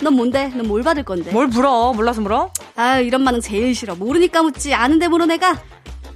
[0.00, 0.48] 넌 뭔데?
[0.54, 1.32] 넌 뭘 받을 건데?
[1.32, 1.92] 뭘 물어?
[1.92, 2.52] 몰라서 물어?
[2.76, 3.94] 아유, 이런 반응 제일 싫어.
[3.96, 4.72] 모르니까 묻지.
[4.74, 5.58] 아는데 물어, 내가.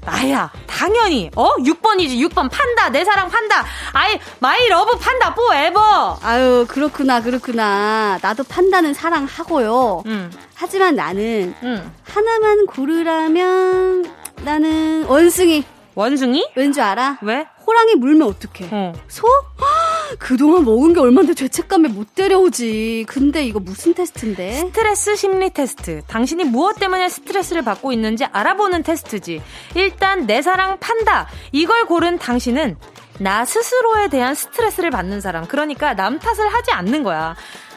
[0.05, 0.51] 나야.
[0.66, 1.31] 당연히.
[1.37, 1.48] 어?
[1.57, 2.18] 6번이지.
[2.29, 2.48] 6번.
[2.51, 2.90] 판다.
[2.90, 3.64] 내 사랑 판다.
[3.92, 5.35] 아이, my love 판다.
[5.35, 6.18] 포에버.
[6.22, 8.18] 아유, 그렇구나, 그렇구나.
[8.22, 10.03] 나도 판다는 사랑하고요.
[10.07, 10.31] 응.
[10.55, 11.92] 하지만 나는 응.
[12.05, 14.12] 하나만 고르라면
[14.44, 15.64] 나는 원숭이.
[15.94, 16.46] 원숭이?
[16.57, 17.18] 왠 줄 알아?
[17.22, 17.46] 왜?
[17.66, 18.68] 호랑이 물면 어떡해?
[18.72, 18.92] 어.
[19.09, 19.26] 소?
[19.28, 23.05] 헉, 그동안 먹은 게 얼만데 죄책감에 못 데려오지.
[23.07, 24.55] 근데 이거 무슨 테스트인데?
[24.57, 26.00] 스트레스 심리 테스트.
[26.07, 29.42] 당신이 무엇 때문에 스트레스를 받고 있는지 알아보는 테스트지.
[29.74, 31.28] 일단 내 사랑 판다.
[31.52, 32.78] 이걸 고른 당신은
[33.18, 35.46] 나 스스로에 대한 스트레스를 받는 사람.
[35.46, 37.37] 그러니까 남 탓을 하지 않는 거야.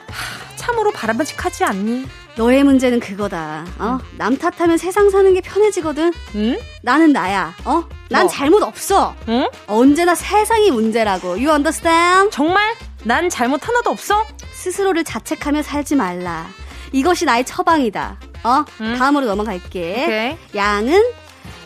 [0.10, 2.06] 하, 참으로 바람직하지 않니?
[2.38, 3.66] 너의 문제는 그거다.
[3.80, 3.98] 어?
[4.18, 6.12] 남 탓하면 세상 사는 게 편해지거든.
[6.36, 6.60] 응?
[6.82, 7.56] 나는 나야.
[7.64, 7.84] 어?
[8.10, 8.30] 난 뭐?
[8.32, 9.16] 잘못 없어.
[9.30, 9.48] 응?
[9.68, 11.30] 언제나 세상이 문제라고.
[11.30, 12.32] You understand?
[12.32, 12.74] 정말?
[13.04, 14.26] 난 잘못 하나도 없어?
[14.52, 16.48] 스스로를 자책하며 살지 말라.
[16.92, 18.18] 이것이 나의 처방이다.
[18.44, 18.66] 어?
[18.82, 18.96] 응.
[18.98, 20.04] 다음으로 넘어갈게.
[20.04, 20.38] 오케이.
[20.56, 21.04] 양은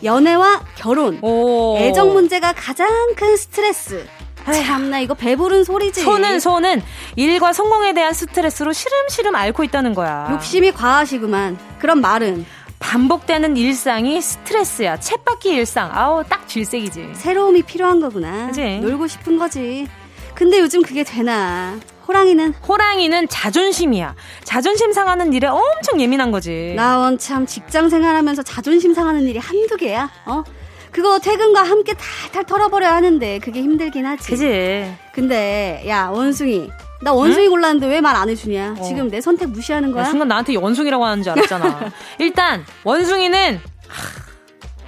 [0.04, 1.18] 연애와 결혼.
[1.22, 1.76] 오.
[1.78, 4.06] 애정 문제가 가장 큰 스트레스.
[4.44, 6.02] 참나 이거 배부른 소리지.
[6.02, 6.82] 소는 소는
[7.16, 10.28] 일과 성공에 대한 스트레스로 시름시름 앓고 있다는 거야.
[10.32, 11.58] 욕심이 과하시구만.
[11.78, 12.44] 그럼 말은
[12.78, 14.96] 반복되는 일상이 스트레스야.
[14.96, 15.90] 챗바퀴 일상.
[15.92, 17.10] 아우 딱 질색이지.
[17.14, 18.46] 새로움이 필요한 거구나.
[18.48, 18.78] 그치?
[18.80, 19.86] 놀고 싶은 거지.
[20.34, 21.78] 근데 요즘 그게 되나?
[22.08, 24.14] 호랑이는 호랑이는 자존심이야.
[24.42, 26.72] 자존심 상하는 일에 엄청 예민한 거지.
[26.74, 30.10] 나 원 참 직장 생활하면서 자존심 상하는 일이 한두 개야.
[30.24, 30.42] 어?
[30.90, 34.28] 그거 퇴근과 함께 탈탈 털어버려야 하는데 그게 힘들긴 하지.
[34.30, 34.92] 그지.
[35.12, 36.70] 근데 야 원숭이
[37.02, 38.76] 나 원숭이 골랐는데 왜 말 안 해주냐?
[38.78, 38.82] 어.
[38.82, 40.04] 지금 내 선택 무시하는 거야?
[40.04, 41.90] 순간 나한테 원숭이라고 하는 줄 알았잖아.
[42.18, 44.20] 일단 원숭이는 하,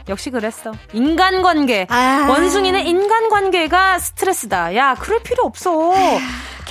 [0.08, 0.72] 역시 그랬어.
[0.92, 1.86] 인간관계.
[1.88, 2.26] 아.
[2.28, 4.74] 원숭이는 인간관계가 스트레스다.
[4.76, 5.92] 야, 그럴 필요 없어.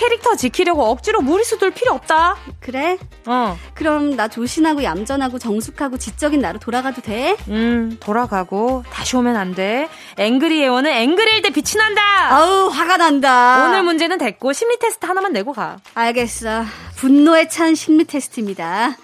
[0.01, 2.35] 캐릭터 지키려고 억지로 무리수 둘 필요 없다.
[2.59, 2.97] 그래?
[3.27, 3.55] 어.
[3.75, 7.37] 그럼 나 조신하고 얌전하고 정숙하고 지적인 나로 돌아가도 돼?
[7.49, 9.87] 음, 돌아가고 다시 오면 안 돼.
[10.17, 12.01] 앵그리 예원은 앵그리일 때 빛이 난다.
[12.35, 13.67] 아우 화가 난다.
[13.67, 15.77] 오늘 문제는 됐고 심리 테스트 하나만 내고 가.
[15.93, 16.63] 알겠어.
[16.95, 18.97] 분노에 찬 심리 테스트입니다.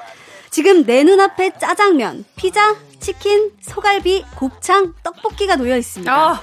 [0.49, 6.31] 지금 내 눈앞에 짜장면, 피자, 치킨, 소갈비, 곱창, 떡볶이가 놓여 있습니다.
[6.31, 6.39] 어,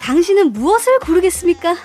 [0.00, 1.76] 당신은 무엇을 고르겠습니까?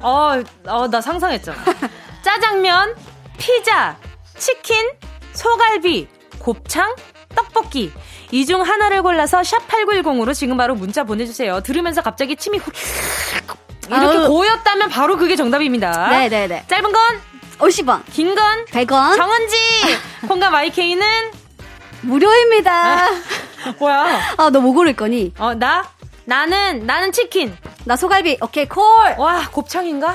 [0.00, 1.56] 어, 어, 나 상상했잖아.
[2.22, 2.94] 짜장면,
[3.38, 3.96] 피자,
[4.36, 4.90] 치킨,
[5.32, 6.94] 소갈비, 곱창,
[7.34, 7.92] 떡볶이.
[8.32, 11.60] 이 중 하나를 골라서 샵8910으로 지금 바로 문자 보내주세요.
[11.60, 12.72] 들으면서 갑자기 침이 훅
[13.88, 14.28] 이렇게 아우.
[14.28, 16.08] 고였다면 바로 그게 정답입니다.
[16.08, 16.64] 네네네.
[16.66, 17.20] 짧은 건,
[17.58, 19.56] 50원, 긴 건, 100원, 정은지!
[20.26, 21.06] 콩과 마이케이는,
[22.02, 23.08] 무료입니다.
[23.78, 24.34] 뭐야?
[24.38, 25.32] 아, 너 뭐 고를 거니?
[25.38, 25.84] 어, 나?
[26.26, 27.56] 나는, 나는 치킨.
[27.84, 28.36] 나 소갈비.
[28.42, 28.82] 오케이, 콜!
[29.16, 30.12] 와, 곱창인가?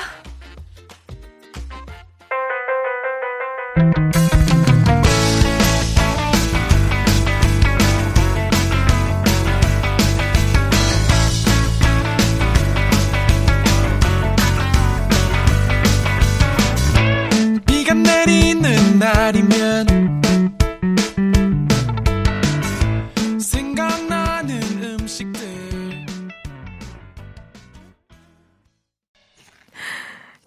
[17.66, 19.91] 비가 내리는 날이면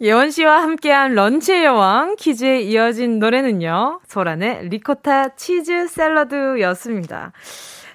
[0.05, 4.01] 예원 씨와 함께한 런치의 여왕 퀴즈에 이어진 노래는요.
[4.07, 7.33] 소란의 리코타 치즈 샐러드였습니다.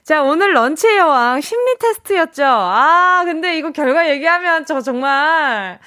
[0.01, 2.43] 자, 오늘 런치의 여왕 심리 테스트였죠.
[2.43, 5.77] 아, 근데 이거 결과 얘기하면 저 정말,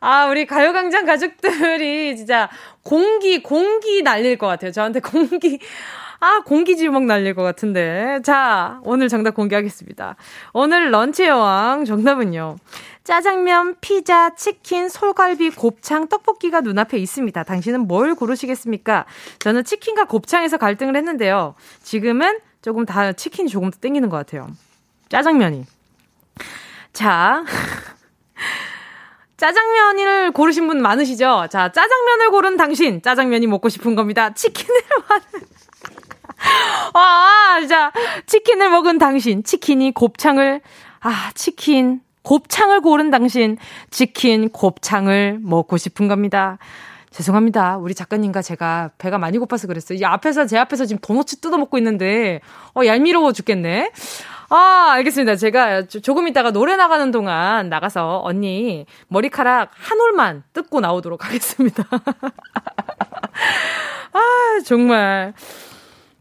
[0.00, 2.48] 아, 우리 가요광장 가족들이 진짜
[2.82, 4.72] 공기, 공기 날릴 것 같아요.
[4.72, 5.58] 저한테 공기,
[6.20, 8.20] 아, 공기 지목 날릴 것 같은데.
[8.22, 10.16] 자, 오늘 정답 공개하겠습니다.
[10.54, 12.56] 오늘 런치 여왕 정답은요.
[13.04, 17.42] 짜장면, 피자, 치킨, 솔갈비, 곱창, 떡볶이가 눈앞에 있습니다.
[17.44, 19.06] 당신은 뭘 고르시겠습니까?
[19.38, 21.54] 저는 치킨과 곱창에서 갈등을 했는데요.
[21.82, 24.48] 지금은 조금 다 치킨이 조금 더 땡기는 것 같아요.
[25.08, 25.64] 짜장면이.
[26.92, 27.44] 자.
[29.38, 31.46] 짜장면을 고르신 분 많으시죠?
[31.50, 34.34] 자, 짜장면을 고른 당신, 짜장면이 먹고 싶은 겁니다.
[34.34, 35.48] 치킨을 먹는.
[36.92, 37.90] 아, 진짜.
[38.26, 40.60] 치킨을 먹은 당신, 치킨이 곱창을,
[41.00, 43.56] 아, 치킨, 곱창을 고른 당신,
[43.90, 46.58] 치킨, 곱창을 먹고 싶은 겁니다.
[47.10, 47.78] 죄송합니다.
[47.78, 49.98] 우리 작가님과 제가 배가 많이 고파서 그랬어요.
[49.98, 52.40] 이 앞에서, 제 앞에서 지금 도너츠 뜯어 먹고 있는데,
[52.74, 53.90] 어, 얄미러워 죽겠네.
[54.48, 55.36] 아, 알겠습니다.
[55.36, 61.84] 제가 조금 있다가 노래 나가는 동안 나가서 언니 머리카락 한 올만 뜯고 나오도록 하겠습니다.
[64.12, 65.34] 아, 정말.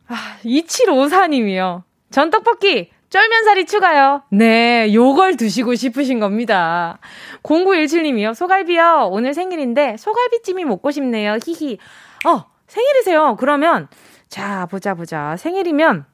[0.07, 1.83] 아, 2754님이요.
[2.11, 4.21] 전 떡볶이 쫄면살이 추가요.
[4.29, 6.99] 네, 요걸 드시고 싶으신 겁니다.
[7.43, 8.35] 0917님이요.
[8.35, 9.09] 소갈비요.
[9.11, 11.37] 오늘 생일인데 소갈비찜이 먹고 싶네요.
[11.43, 11.79] 히히.
[12.25, 13.35] 어, 생일이세요.
[13.39, 13.87] 그러면
[14.27, 15.35] 자, 보자 보자.
[15.37, 16.05] 생일이면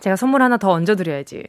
[0.00, 1.44] 제가 선물 하나 더 얹어드려야지.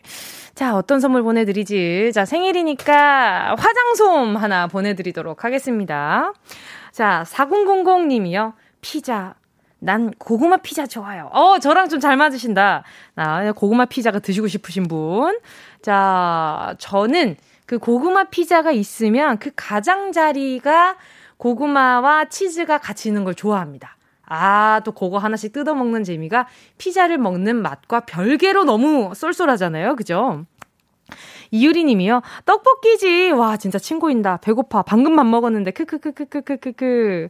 [0.55, 2.11] 자, 어떤 선물 보내드리지?
[2.13, 6.33] 자, 생일이니까 화장솜 하나 보내드리도록 하겠습니다.
[6.91, 8.53] 자, 4000님이요.
[8.81, 9.35] 피자.
[9.79, 11.29] 난 고구마 피자 좋아요.
[11.31, 12.83] 어, 저랑 좀 잘 맞으신다.
[13.15, 15.39] 나 고구마 피자가 드시고 싶으신 분.
[15.81, 20.95] 자, 저는 그 고구마 피자가 있으면 그 가장자리가
[21.37, 23.95] 고구마와 치즈가 같이 있는 걸 좋아합니다.
[24.25, 29.95] 아, 또 그거 하나씩 뜯어먹는 재미가 피자를 먹는 맛과 별개로 너무 쏠쏠하잖아요.
[29.95, 30.45] 그죠?
[31.51, 32.21] 이유리 님이요.
[32.45, 33.31] 떡볶이지.
[33.31, 34.37] 와, 진짜 친구인다.
[34.37, 34.83] 배고파.
[34.83, 35.71] 방금 밥 먹었는데.
[35.71, 37.29] 크크크크크크크크.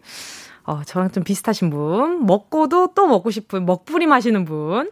[0.70, 2.28] 어, 저랑 좀 비슷하신 분.
[2.28, 4.92] 먹고도 또 먹고 싶은 먹부림 하시는 분.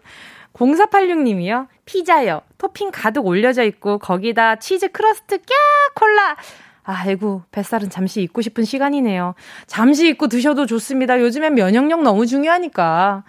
[0.54, 1.68] 0486님이요.
[1.86, 2.42] 피자요.
[2.58, 5.46] 토핑 가득 올려져 있고 거기다 치즈 crust 꺄
[5.94, 6.36] 콜라.
[6.84, 9.36] 아이고, 뱃살은 잠시 잊고 싶은 시간이네요.
[9.68, 11.20] 잠시 잊고 드셔도 좋습니다.
[11.20, 13.24] 요즘엔 면역력 너무 중요하니까.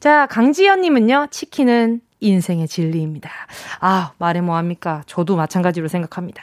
[0.00, 3.30] 자, 강지연님은요, 치킨은 인생의 진리입니다.
[3.78, 5.02] 아, 말해 뭐합니까?
[5.06, 6.42] 저도 마찬가지로 생각합니다.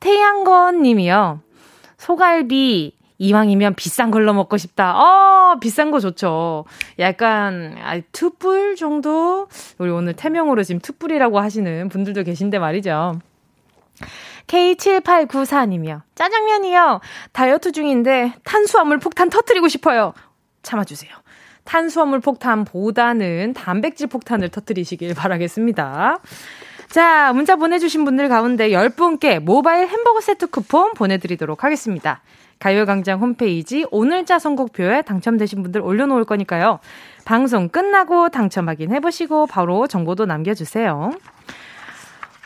[0.00, 1.40] 태양건 님이요,
[1.96, 4.96] 소갈비, 이왕이면 비싼 걸로 먹고 싶다.
[4.96, 6.64] 어, 비싼 거 좋죠.
[6.98, 9.46] 약간, 아, 투불 정도?
[9.78, 13.20] 우리 오늘 태명으로 지금 투불이라고 하시는 분들도 계신데 말이죠.
[14.48, 16.02] K7894님이요.
[16.16, 17.00] 짜장면이요.
[17.30, 20.14] 다이어트 중인데 탄수화물 폭탄 터트리고 싶어요.
[20.62, 21.12] 참아주세요.
[21.62, 26.18] 탄수화물 폭탄보다는 단백질 폭탄을 터트리시길 바라겠습니다.
[26.92, 32.20] 자, 문자 보내주신 분들 가운데 10분께 모바일 햄버거 세트 쿠폰 보내드리도록 하겠습니다.
[32.58, 36.80] 가요광장 홈페이지 오늘자 선곡표에 당첨되신 분들 올려놓을 거니까요.
[37.24, 41.12] 방송 끝나고 당첨 확인해보시고 바로 정보도 남겨주세요.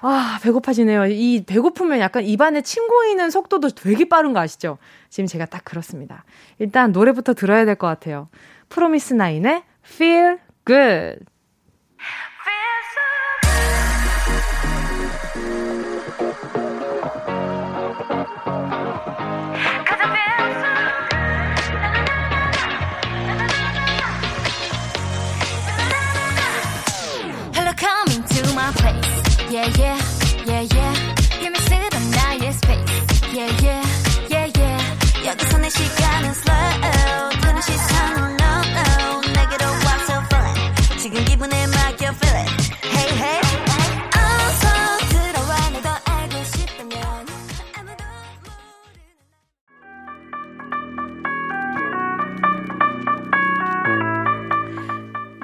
[0.03, 1.07] 아, 배고파지네요.
[1.07, 4.79] 이 배고프면 약간 입안에 침 고이는 속도도 되게 빠른 거 아시죠?
[5.09, 6.23] 지금 제가 딱 그렇습니다.
[6.61, 8.29] 일단 노래부터 들어야 될 것 같아요.
[8.69, 11.25] 프로미스 나인의 Feel Good.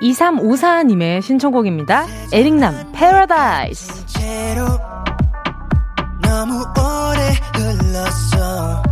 [0.03, 2.07] 2354님의 신청곡입니다.
[2.33, 2.93] 에릭남,
[7.55, 8.83] 흘렀어.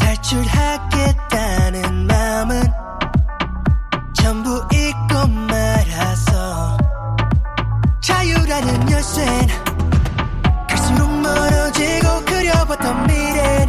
[0.00, 2.62] 탈출하겠다는 마음은
[4.14, 6.76] 전부 잊고 말아서.
[8.00, 9.48] 자유라는 열쇠는
[10.68, 13.68] 갈수록 멀어지고 그려봤던 미래는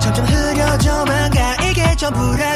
[0.00, 1.54] 점점 흐려져만 가.
[1.64, 2.55] 이게 전부라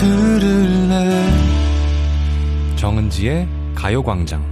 [0.00, 1.26] 들을래?
[2.76, 4.49] 정은지의 가요광장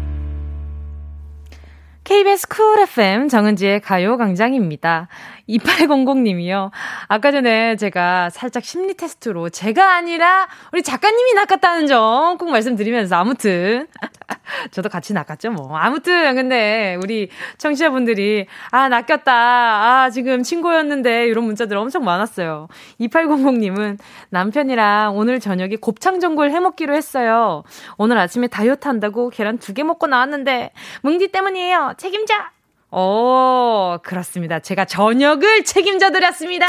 [2.08, 5.08] KBS 쿨 FM 정은지의 가요광장입니다.
[5.46, 6.70] 2800님이요.
[7.06, 13.86] 아까 전에 제가 살짝 심리 테스트로 제가 아니라 우리 작가님이 낚았다는 점 꼭 말씀드리면서 아무튼
[14.70, 15.76] 저도 같이 낚았죠 뭐.
[15.76, 19.32] 아무튼 근데 우리 청취자분들이 아 낚였다.
[19.32, 22.68] 아 지금 친구였는데 이런 문자들 엄청 많았어요.
[23.00, 23.98] 2800님은
[24.30, 27.64] 남편이랑 오늘 저녁에 곱창 전골 해먹기로 했어요.
[27.98, 31.94] 오늘 아침에 다이어트 한다고 계란 두 개 먹고 나왔는데 뭉디 때문이에요.
[31.98, 32.52] 책임자.
[32.90, 34.60] 오, 그렇습니다.
[34.60, 36.64] 제가 저녁을 책임져 드렸습니다.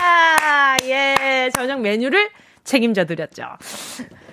[0.83, 2.29] 예, 저녁 메뉴를
[2.65, 3.43] 책임져 드렸죠.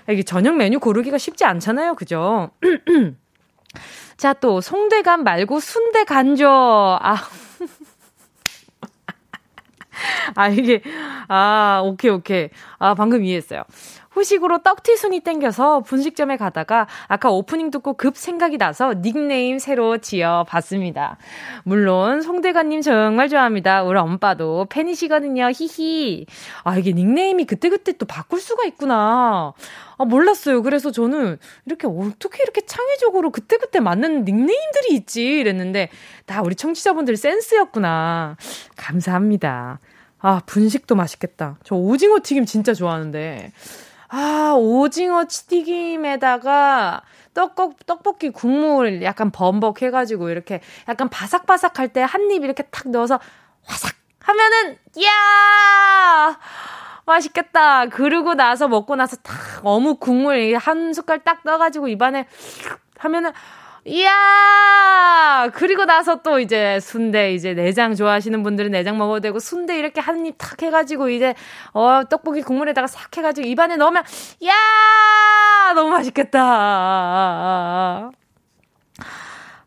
[0.08, 1.94] 이게 저녁 메뉴 고르기가 쉽지 않잖아요.
[1.94, 2.50] 그죠?
[4.16, 6.48] 자, 또, 송대간 말고 순대간죠.
[6.48, 7.16] 아.
[10.34, 10.82] 아, 이게,
[11.28, 12.48] 아, 오케이, 오케이.
[12.78, 13.62] 아, 방금 이해했어요.
[14.16, 21.18] 후식으로 떡튀순이 땡겨서 분식점에 가다가 아까 오프닝 듣고 급 생각이 나서 닉네임 새로 지어봤습니다.
[21.64, 23.82] 물론 송대관님 정말 좋아합니다.
[23.82, 25.50] 우리 엄빠도 팬이시거든요.
[25.54, 26.24] 히히.
[26.64, 29.52] 아 이게 닉네임이 그때그때 또 바꿀 수가 있구나.
[29.98, 30.62] 아, 몰랐어요.
[30.62, 35.90] 그래서 저는 이렇게 어떻게 이렇게 창의적으로 그때그때 맞는 닉네임들이 있지 이랬는데
[36.24, 38.36] 다 우리 청취자분들 센스였구나.
[38.76, 39.78] 감사합니다.
[40.20, 41.58] 아, 분식도 맛있겠다.
[41.64, 43.52] 저 오징어 튀김 진짜 좋아하는데.
[44.08, 47.02] 아, 오징어 튀김에다가
[47.34, 53.18] 떡국, 떡볶이 국물 약간 범벅 해가지고 이렇게 약간 바삭바삭할 때 한 입 이렇게 탁 넣어서
[53.64, 56.38] 화삭 하면은, 이야!
[57.04, 57.86] 맛있겠다.
[57.86, 62.26] 그러고 나서 먹고 나서 탁 어묵 국물 한 숟갈 딱 떠가지고 입안에
[62.98, 63.32] 하면은,
[63.86, 65.48] 이야!
[65.54, 70.26] 그리고 나서 또 이제 순대, 이제 내장 좋아하시는 분들은 내장 먹어도 되고, 순대 이렇게 한
[70.26, 71.34] 입 탁 해가지고, 이제,
[71.72, 74.02] 어, 떡볶이 국물에다가 싹 해가지고 입안에 넣으면,
[74.40, 74.52] 이야!
[75.74, 76.40] 너무 맛있겠다.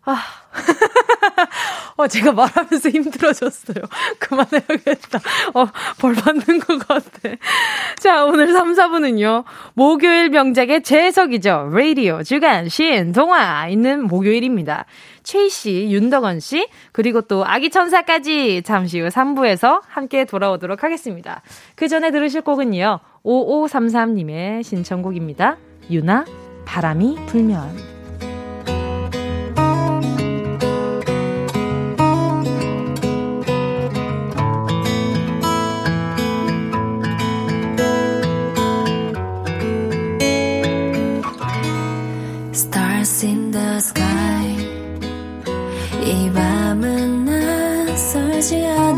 [0.06, 0.39] 아.
[1.98, 3.84] 어, 제가 말하면서 힘들어졌어요.
[4.20, 5.20] 그만해야겠다.
[5.54, 5.68] 어,
[6.00, 7.36] 벌 받는 것 같아.
[8.00, 9.44] 자, 오늘 3, 4분은요.
[9.74, 11.72] 목요일 명작의 재해석이죠.
[11.74, 14.86] 라디오, 주간, 신, 동화 있는 목요일입니다.
[15.24, 21.42] 최희 씨, 윤덕원 씨, 그리고 또 아기 천사까지 잠시 후 3부에서 함께 돌아오도록 하겠습니다.
[21.76, 23.00] 그 전에 들으실 곡은요.
[23.24, 25.58] 5533님의 신청곡입니다.
[25.92, 26.26] 유나,
[26.66, 27.99] 바람이 불면.
[48.50, 48.89] see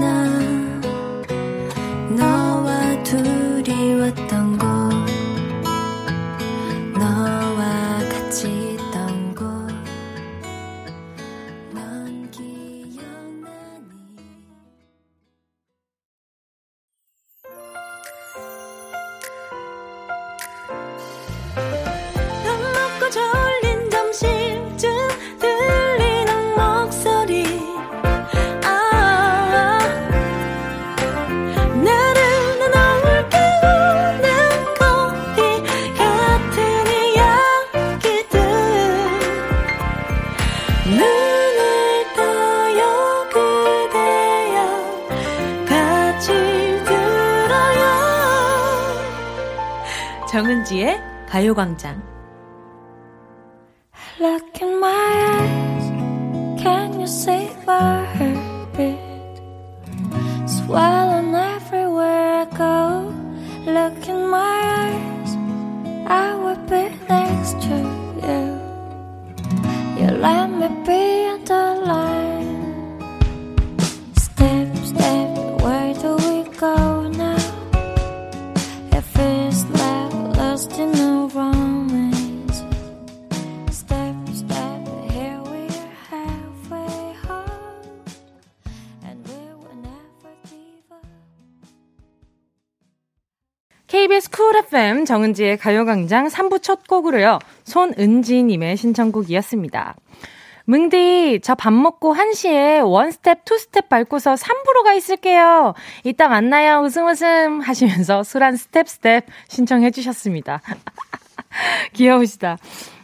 [51.51, 52.10] 가요광장
[95.15, 97.39] 정은지의 가요광장 3부 첫 곡으로요.
[97.65, 99.95] 손은지님의 신청곡이었습니다.
[100.63, 105.73] 응디, 저 밥 먹고 1시에 one step, two step 밟고서 3부로 가 있을게요.
[106.05, 106.79] 이따 만나요.
[106.79, 110.61] 웃음 웃음 하시면서 수란 Step Step 신청해 주셨습니다.
[111.91, 112.57] 귀여우시다.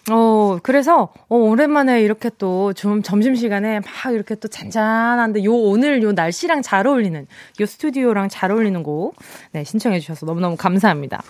[0.10, 6.14] 어, 그래서, 어, 오랜만에 이렇게 또 좀 점심시간에 막 이렇게 또 잔잔한데 요 오늘 요
[6.14, 7.28] 날씨랑 잘 어울리는,
[7.60, 9.16] 요 스튜디오랑 잘 어울리는 곡,
[9.52, 11.22] 네, 신청해 주셔서 너무너무 감사합니다.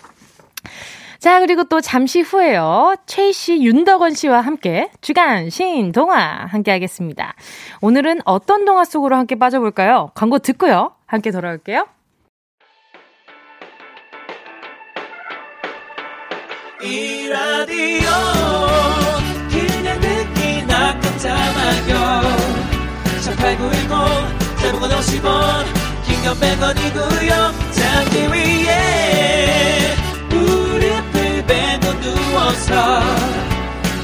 [1.19, 2.95] 자, 그리고 또 잠시 후에요.
[3.07, 7.33] 최희 씨, 윤덕원 씨와 함께 주간 신 동화 함께 하겠습니다.
[7.81, 10.11] 오늘은 어떤 동화 속으로 함께 빠져볼까요?
[10.13, 10.91] 광고 듣고요.
[11.07, 11.87] 함께 돌아올게요.
[16.83, 18.09] 이 라디오
[19.49, 22.21] 그냥 듣기나 깜짝마요
[23.23, 25.65] 18910 대목원 50원
[26.05, 30.06] 긴건 100원이고요 잠기 위에
[32.37, 32.99] 누워서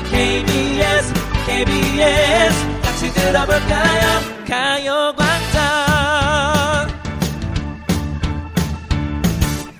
[0.09, 1.13] KBS
[1.45, 4.21] KBS 같이 들어볼까요?
[4.47, 5.61] 가요광장.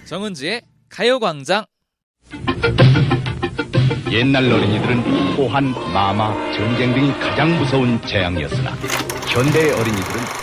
[0.05, 1.65] 정은지의 가요광장.
[4.11, 8.69] 옛날 어린이들은 호환, 마마, 전쟁 등이 가장 무서운 재앙이었으나
[9.29, 10.42] 현대의 어린이들은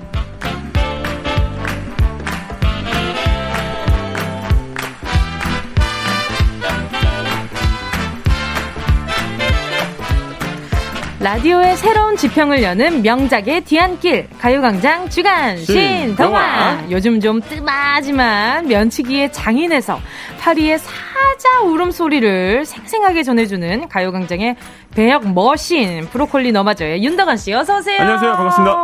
[11.21, 19.99] 라디오의 새로운 지평을 여는 명작의 뒤안길 가요광장 주간 신동화 요즘 좀 뜸하지만 면치기의 장인에서
[20.39, 24.55] 파리의 사자 울음소리를 생생하게 전해주는 가요광장의
[24.95, 28.01] 배역 머신 브로콜리 너마저의 윤덕원 씨 어서 오세요.
[28.01, 28.31] 안녕하세요.
[28.31, 28.83] 반갑습니다.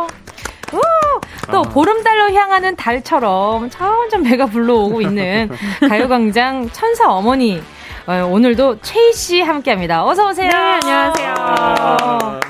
[0.74, 0.80] 우!
[1.50, 1.62] 또 아.
[1.62, 5.50] 보름달로 향하는 달처럼 점점 배가 불러오고 있는
[5.88, 7.77] 가요광장 천사 어머니 어,
[8.16, 10.02] 오늘도 최희 씨 함께합니다.
[10.04, 10.48] 어서 오세요.
[10.48, 12.40] 네, 안녕하세요.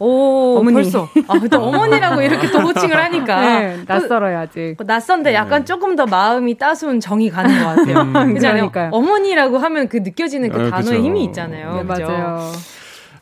[0.00, 0.74] 오, 어머니.
[0.74, 1.08] 벌써.
[1.28, 3.40] 아, 또 어머니라고 이렇게 또 호칭을 하니까.
[3.40, 4.76] 네, 낯설어요, 아직.
[4.84, 5.64] 낯선데 약간 네.
[5.66, 8.00] 조금 더 마음이 따스운 정이 가는 것 같아요.
[8.00, 8.90] 음, 그러니까요.
[8.92, 10.96] 어머니라고 하면 그 느껴지는 그 아, 단어의 그쵸.
[10.96, 11.74] 힘이 있잖아요.
[11.76, 12.50] 네, 맞아요.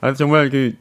[0.00, 0.72] 아, 정말 그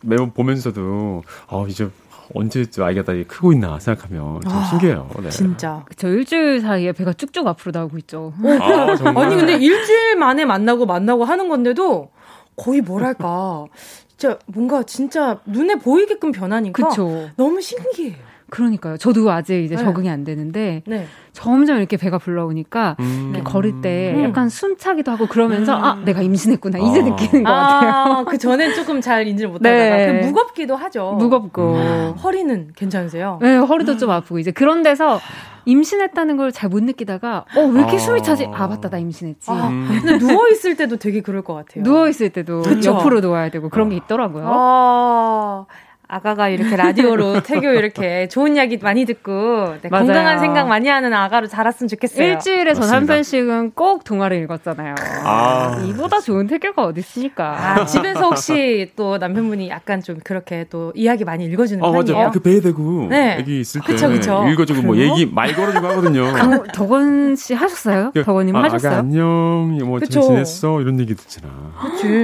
[0.00, 1.88] 매번 보면서도, 어, 이제
[2.34, 5.08] 언제쯤 아이가 다 크고 있나 생각하면 참 아, 신기해요.
[5.22, 5.30] 네.
[5.30, 5.84] 진짜.
[5.96, 8.32] 저 일주일 사이에 배가 쭉쭉 앞으로 나오고 있죠.
[8.60, 12.10] 아, 아니 근데 일주일 만에 만나고 만나고 하는 건데도
[12.56, 13.66] 거의 뭐랄까
[14.08, 17.30] 진짜 뭔가 진짜 눈에 보이게끔 변하니까 그쵸.
[17.36, 18.16] 너무 신기해요.
[18.50, 18.96] 그러니까요.
[18.96, 19.82] 저도 아직 이제 네.
[19.82, 21.06] 적응이 안 되는데 네.
[21.32, 23.32] 점점 이렇게 배가 불러오니까 음.
[23.34, 24.22] 이렇게 걸을 때 음.
[24.24, 25.84] 약간 숨차기도 하고 그러면서 음.
[25.84, 27.04] 아 내가 임신했구나 이제 아.
[27.04, 27.90] 느끼는 것 같아요.
[27.90, 30.20] 아, 그 전엔 조금 잘 인지를 못하다가 네.
[30.20, 31.12] 그 무겁기도 하죠.
[31.18, 32.14] 무겁고 음.
[32.22, 33.38] 허리는 괜찮으세요?
[33.42, 35.20] 네 허리도 좀 아프고 이제 그런 데서
[35.64, 37.98] 임신했다는 걸 잘 못 느끼다가 어 왜 이렇게 아.
[37.98, 38.44] 숨이 차지?
[38.52, 39.50] 아 맞다 나 임신했지.
[39.50, 41.82] 아, 근데 누워 있을 때도 되게 그럴 것 같아요.
[41.82, 42.92] 누워 있을 때도 그쵸?
[42.92, 44.44] 옆으로 누워야 되고 그런 게 있더라고요.
[44.48, 45.66] 아.
[46.08, 51.48] 아가가 이렇게 라디오로 태교 이렇게 좋은 이야기 많이 듣고 네, 건강한 생각 많이 하는 아가로
[51.48, 52.26] 자랐으면 좋겠어요.
[52.28, 54.94] 일주일에 전 한 편씩은 꼭 동화를 읽었잖아요.
[55.24, 55.82] 아.
[55.88, 57.56] 이보다 좋은 태교가 어디 있습니까?
[57.58, 62.16] 아, 집에서 혹시 또 남편분이 약간 좀 그렇게 또 이야기 많이 읽어주는 아, 편이에요?
[62.18, 62.30] 맞아.
[62.30, 63.38] 그 배에 대고 네.
[63.40, 64.46] 애기 있을 때 그쵸, 그쵸.
[64.48, 66.26] 읽어주고 뭐 얘기 말 걸어주고 하거든요.
[66.38, 68.12] 아, 덕원 씨 하셨어요?
[68.14, 68.92] 그, 덕원님 아, 하셨어요?
[68.92, 71.48] 아가 안녕, 뭐잘 지냈어 이런 얘기 듣잖아.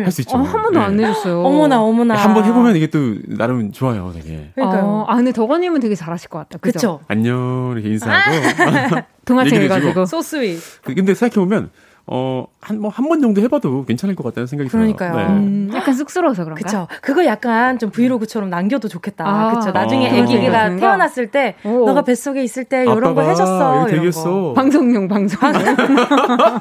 [0.05, 0.37] 할수 있죠.
[0.39, 0.85] 아, 한 번도 네.
[0.85, 1.43] 안 해줬어요.
[1.43, 2.15] 어머나 어머나.
[2.15, 4.51] 한 번 해보면 이게 또 나름 좋아요, 되게.
[4.55, 4.85] 그러니까요.
[4.85, 6.59] 어, 아, 근데 덕원님은 되게 잘하실 것 같다.
[6.59, 7.01] 그죠?
[7.09, 8.97] 안녕, 이렇게 인사하고.
[8.97, 9.05] 아!
[9.25, 10.07] 동화책 읽어주고.
[10.07, 10.61] 소스윗.
[10.83, 11.71] 그, 근데 생각해보면,
[12.15, 15.13] 어, 한, 뭐, 한 번 정도 해봐도 괜찮을 것 같다는 생각이 그러니까요.
[15.13, 15.29] 들어요.
[15.29, 15.35] 네.
[15.35, 16.63] 음, 약간 쑥스러워서 그런가?
[16.63, 16.87] 그쵸.
[17.01, 19.25] 그거 약간 좀 브이로그처럼 남겨도 좋겠다.
[19.27, 19.71] 아, 그쵸.
[19.73, 20.77] 나중에 아, 아기가 네.
[20.77, 21.87] 태어났을 때, 오.
[21.87, 23.89] 너가 뱃속에 있을 때, 이런 거 해줬어.
[23.89, 24.53] 이런 거.
[24.55, 25.53] 방송용, 방송용.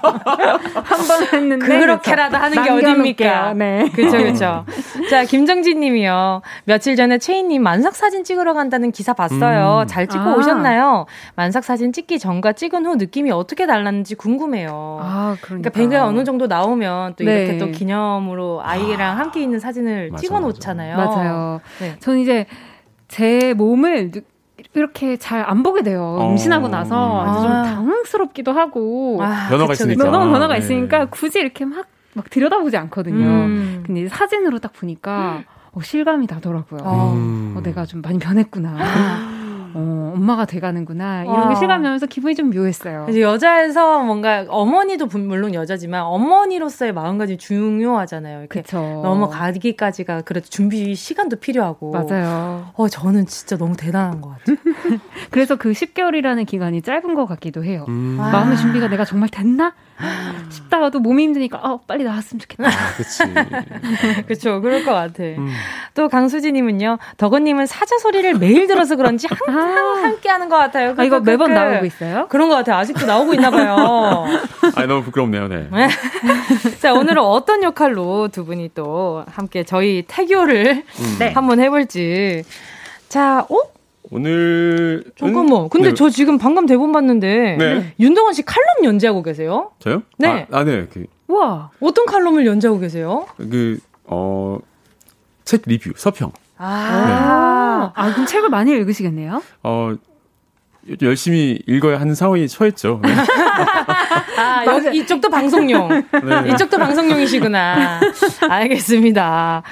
[0.84, 1.80] 한번 했는데.
[1.80, 3.54] 그렇게라도 하는 게 어딥니까?
[3.54, 3.90] 네.
[3.94, 4.66] 그쵸, 그쵸.
[5.10, 6.42] 자, 김정진 님이요.
[6.66, 9.82] 며칠 전에 채인님 만삭 사진 찍으러 간다는 기사 봤어요.
[9.84, 9.88] 음.
[9.88, 10.36] 잘 찍고 아.
[10.36, 11.06] 오셨나요?
[11.36, 15.00] 만삭 사진 찍기 전과 찍은 후 느낌이 어떻게 달랐는지 궁금해요.
[15.02, 15.70] 아, 그러니까.
[15.70, 17.44] 그러니까 배가 어느 정도 나오면 또 네.
[17.46, 19.20] 이렇게 또 기념으로 아이랑 아.
[19.20, 20.98] 함께 있는 사진을 찍어 놓잖아요.
[20.98, 21.62] 맞아요.
[21.80, 21.96] 네.
[22.00, 22.46] 저는 이제
[23.08, 24.12] 제 몸을
[24.74, 26.18] 이렇게 잘 안 보게 돼요.
[26.20, 26.30] 어.
[26.32, 27.42] 임신하고 나서 아.
[27.42, 30.60] 좀 당황스럽기도 하고 아, 변화가 그쵸, 있으니까 너무 변화가 네.
[30.60, 33.26] 있으니까 굳이 이렇게 막, 막 들여다보지 않거든요.
[33.26, 33.84] 음.
[33.86, 36.82] 근데 사진으로 딱 보니까 어, 실감이 나더라고요.
[37.16, 37.54] 음.
[37.58, 38.78] 어, 내가 좀 많이 변했구나.
[39.74, 43.08] 어, 엄마가 돼가는구나 이런 게 실감나면서 기분이 좀 묘했어요.
[43.20, 48.40] 여자에서 뭔가 어머니도 물론 여자지만 어머니로서의 마음가짐이 중요하잖아요.
[48.40, 48.78] 이렇게 그쵸.
[49.04, 52.68] 넘어가기까지가 그래도 준비 시간도 필요하고 맞아요.
[52.76, 54.58] 어 저는 진짜 너무 대단한 것 같아요.
[55.32, 57.86] 그래서 그 10개월이라는 기간이 짧은 것 같기도 해요.
[57.88, 58.18] 음.
[58.18, 59.74] 마음의 준비가 내가 정말 됐나
[60.50, 62.68] 싶다가도 몸이 힘드니까 어 빨리 나왔으면 좋겠다.
[62.68, 64.24] 아, 그렇지.
[64.26, 64.62] 그렇죠.
[64.62, 65.24] 그럴 것 같아.
[65.24, 65.50] 음.
[65.94, 66.98] 또 강수진님은요.
[67.18, 69.61] 덕원님은 사자 소리를 매일 들어서 그런지 항상 아.
[69.62, 70.94] 함께 하는 것 같아요.
[70.98, 72.28] 아, 이거 매번 나오고 있어요?
[72.30, 72.78] 그런 것 같아요.
[72.78, 74.28] 아직도 나오고 있나 봐요.
[74.76, 75.48] 아 너무 부끄럽네요.
[75.48, 75.70] 네.
[76.80, 81.16] 자 오늘은 어떤 역할로 두 분이 또 함께 저희 태교를 음.
[81.20, 81.32] 네.
[81.32, 82.44] 한번 해볼지.
[83.10, 83.58] 자, 어?
[84.10, 85.70] 오늘 잠깐만.
[85.70, 85.94] 근데 네.
[85.94, 87.94] 저 지금 방금 대본 봤는데 네.
[88.00, 89.72] 윤동원 씨 칼럼 연재하고 계세요?
[89.80, 90.04] 저요?
[90.18, 90.48] 네.
[90.52, 90.88] 아, 아 네.
[90.92, 93.26] 그, 와 어떤 칼럼을 연재하고 계세요?
[93.38, 94.60] 그 어.
[95.46, 96.32] 책 리뷰, 서평.
[96.64, 98.02] 아, 네.
[98.02, 99.42] 아 그럼 책을 많이 읽으시겠네요?
[99.64, 99.96] 어,
[101.02, 103.02] 열심히 읽어야 하는 상황이 처했죠.
[103.04, 103.14] 네.
[104.38, 105.90] 아, 여기, 이쪽도 방송용.
[105.90, 106.52] 네.
[106.54, 108.00] 이쪽도 방송용이시구나.
[108.50, 109.64] 알겠습니다.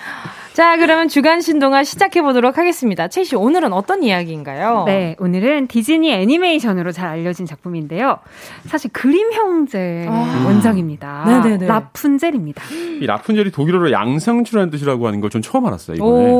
[0.53, 3.07] 자, 그러면 주간 신동화 시작해 보도록 하겠습니다.
[3.07, 4.83] 채씨, 오늘은 어떤 이야기인가요?
[4.87, 8.19] 네, 오늘은 디즈니 애니메이션으로 잘 알려진 작품인데요.
[8.67, 10.43] 사실 그림 형제 아.
[10.45, 11.23] 원작입니다.
[11.43, 11.67] 네네네.
[11.67, 12.61] 라푼젤입니다.
[12.99, 16.31] 이 라푼젤이 독일어로 양상추라는 뜻이라고 하는 걸 전 처음 알았어요, 이번에.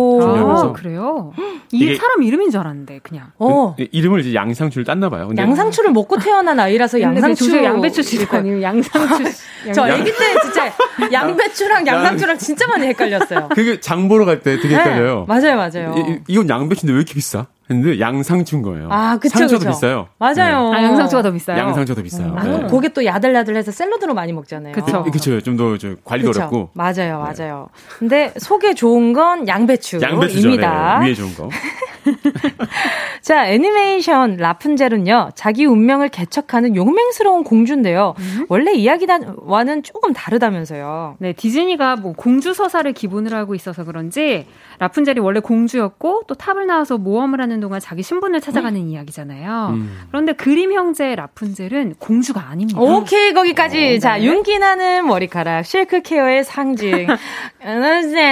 [0.51, 1.31] 아, 그래요?
[1.71, 3.27] 이 사람 이름인 줄 알았는데, 그냥.
[3.37, 3.75] 어.
[3.77, 5.29] 그, 이름을 이제 양상추를 땄나 봐요.
[5.37, 7.63] 양상추를 먹고 태어난 아이라서 양상추.
[7.63, 9.31] 양배추 씨 아니면 양상추.
[9.75, 10.71] 저 아기 때 진짜
[11.11, 13.49] 양배추랑 양상추랑 진짜 많이 헷갈렸어요.
[13.53, 14.75] 그게 장 보러 갈 때 되게 네.
[14.75, 15.25] 헷갈려요.
[15.29, 15.95] 네, 맞아요, 맞아요.
[15.97, 17.45] 이, 이건 양배추인데 왜 이렇게 비싸?
[17.69, 18.87] 했는데 양상추인 거예요.
[18.91, 19.69] 아, 그쵸, 상추도 그쵸.
[19.69, 20.07] 비싸요.
[20.17, 20.71] 맞아요.
[20.71, 20.77] 네.
[20.77, 21.57] 아, 양상추가 더 비싸요.
[21.59, 22.33] 양상추가 더 비싸요.
[22.35, 22.67] 아, 네.
[22.67, 24.73] 그게 또 야들야들해서 샐러드로 많이 먹잖아요.
[24.73, 25.03] 그쵸.
[25.03, 25.39] 그쵸.
[25.41, 26.39] 좀더 관리도 그쵸.
[26.41, 26.69] 어렵고.
[26.73, 27.67] 맞아요, 맞아요.
[27.71, 27.97] 네.
[27.99, 30.11] 근데 속에 좋은 건 양배추입니다.
[30.11, 30.49] 양배추죠.
[30.49, 31.05] 네.
[31.05, 31.49] 위에 좋은 거.
[33.21, 38.15] 자, 애니메이션 라푼젤은요, 자기 운명을 개척하는 용맹스러운 공주인데요.
[38.17, 38.45] 음?
[38.49, 41.17] 원래 이야기와는 조금 다르다면서요.
[41.19, 44.45] 네, 디즈니가 뭐 공주 서사를 기본으로 하고 있어서 그런지
[44.79, 48.87] 라푼젤이 원래 공주였고 또 탑을 나와서 모험을 하는 동안 자기 신분을 찾아가는 음?
[48.87, 49.69] 이야기잖아요.
[49.73, 49.99] 음.
[50.09, 52.79] 그런데 그림 형제 라푼젤은 공주가 아닙니다.
[52.79, 53.95] 오케이, 거기까지.
[53.97, 54.23] 어, 자, 네.
[54.23, 57.07] 윤기 나는 머리카락, 실크 케어의 상징.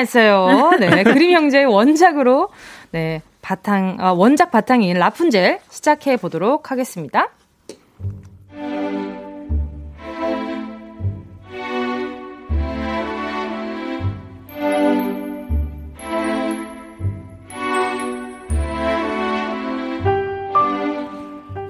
[0.07, 0.71] 했어요.
[0.80, 2.49] 네, 그림 형제의 원작으로
[2.91, 7.29] 네, 바탕, 어, 원작 바탕인 라푼젤 시작해 보도록 하겠습니다.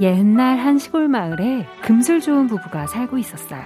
[0.02, 3.62] 옛날 한 시골 마을에 금술 좋은 부부가 살고 있었어요.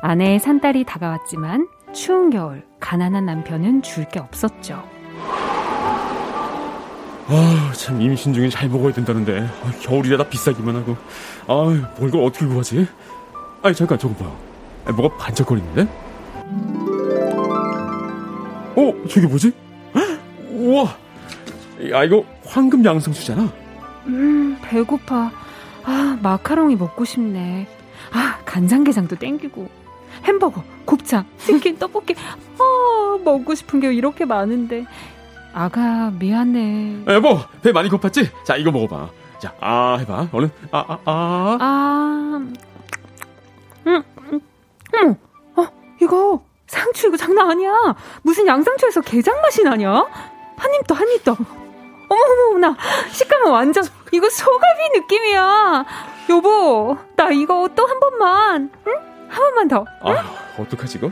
[0.00, 4.82] 아내의 산딸이 다가왔지만 추운 겨울 가난한 남편은 줄 게 없었죠.
[7.30, 10.96] 아, 참 임신 중에 잘 먹어야 된다는데 아, 겨울이라 다 비싸기만 하고
[11.46, 11.64] 아,
[11.98, 12.86] 뭘 이걸 어떻게 구하지?
[13.62, 14.30] 아니 잠깐 저거 봐.
[14.86, 15.82] 아, 뭐가 반짝거리는데?
[18.76, 19.52] 어, 저게 뭐지?
[20.52, 20.96] 우와,
[21.92, 23.52] 아 이거 황금 양상추잖아.
[24.06, 25.30] 음, 배고파.
[25.84, 27.66] 아, 마카롱이 먹고 싶네.
[28.12, 29.68] 아, 간장게장도 땡기고.
[30.24, 32.14] 햄버거, 곱창, 치킨, 떡볶이.
[32.58, 34.86] 아, 먹고 싶은 게 이렇게 많은데.
[35.68, 37.04] 아가 미안해.
[37.08, 38.28] 여보 배 많이 고팠지?
[38.44, 39.10] 자 이거 먹어봐.
[39.40, 41.58] 자 아 해봐 얼른 아아 아.
[41.60, 42.40] 아.
[43.86, 44.02] 음,
[44.32, 44.40] 음,
[44.94, 45.14] 음.
[45.56, 45.66] 어
[46.00, 47.72] 이거 상추 이거 장난 아니야.
[48.22, 49.90] 무슨 양상추에서 게장 맛이 나냐?
[50.56, 51.32] 한 입 더 한 입 더.
[52.08, 52.76] 어머 어머나
[53.10, 55.84] 식감은 완전 이거 소갈비 느낌이야.
[56.30, 58.92] 여보 나 이거 또 한 번만 응?
[59.28, 59.84] 한 번만 더.
[60.06, 60.12] 응?
[60.12, 60.24] 아
[60.58, 61.10] 어떡하지 이거?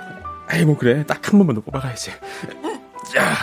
[0.48, 2.12] 아이 뭐 그래 딱 한 번만 더 뽑아가야지.
[3.16, 3.34] 야.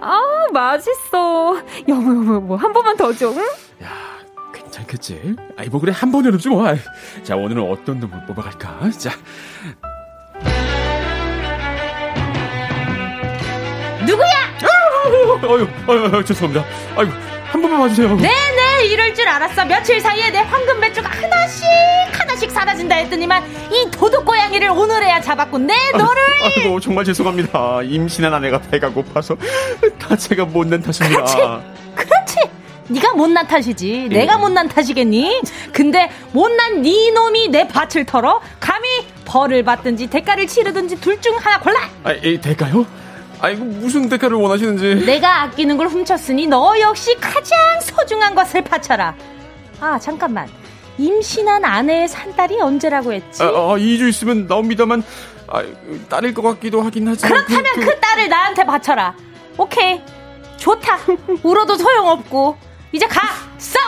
[0.00, 0.20] 아,
[0.52, 1.56] 맛있어.
[1.88, 3.38] 여보, 여보, 여보, 한 번만 더 줘, 응?
[3.82, 3.88] 야,
[4.54, 5.36] 괜찮겠지?
[5.56, 6.74] 아이, 뭐, 그래, 한 번이라도 좀 와.
[7.22, 8.90] 자, 오늘은 어떤 놈을 뽑아갈까?
[8.92, 9.10] 자.
[14.06, 14.26] 누구야?
[14.62, 16.64] 아, 아유, 아유, 아유, 죄송합니다.
[16.96, 17.12] 아이고,
[17.50, 18.16] 한 번만 봐주세요.
[18.16, 19.64] 네네, 이럴 줄 알았어.
[19.64, 21.64] 며칠 사이에 내 황금 배추가 하나씩,
[22.12, 25.66] 하나씩 사라진다 했더니만, 이 도둑 고양이를 오늘에야 잡았군.
[25.66, 26.22] 내 너를!
[26.44, 27.82] 아 이고, 정말 죄송합니다.
[27.82, 29.36] 임신한 아내가 배가 고파서,
[29.98, 31.24] 다 제가 못난 탓입니다.
[31.24, 31.36] 그렇지,
[31.96, 32.36] 그렇지.
[32.88, 34.08] 네가 못난 탓이지.
[34.10, 34.14] 예.
[34.14, 35.42] 내가 못난 탓이겠니?
[35.72, 38.40] 근데 못난 네 놈이 내 밭을 털어?
[38.60, 38.88] 감히
[39.24, 41.78] 벌을 받든지 대가를 치르든지 둘 중 하나 골라.
[42.02, 42.84] 아, 이 대가요?
[43.40, 45.06] 아이고 무슨 대가를 원하시는지.
[45.06, 49.14] 내가 아끼는 걸 훔쳤으니 너 역시 가장 소중한 것을 바쳐라.
[49.80, 50.48] 아 잠깐만.
[50.98, 53.42] 임신한 아내의 산딸이 언제라고 했지?
[53.42, 55.02] 아, 아 2주 있으면 나옵니다만
[55.48, 55.64] 아,
[56.10, 57.86] 딸일 것 같기도 하긴 하지만 그렇다면 그, 그...
[57.86, 59.14] 그 딸을 나한테 바쳐라.
[59.56, 60.00] 오케이.
[60.58, 60.98] 좋다.
[61.42, 62.56] 울어도 소용없고.
[62.92, 63.20] 이제 가!
[63.56, 63.80] 썩!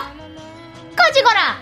[0.97, 1.59] 꺼지거라!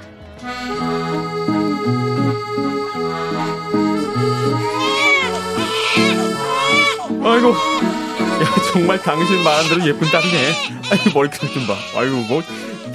[7.22, 10.52] 아이고, 야, 정말 당신 말한 대로 예쁜 딸이네.
[10.90, 11.74] 아이고, 머리카락 좀 봐.
[11.96, 12.42] 아이고, 뭐,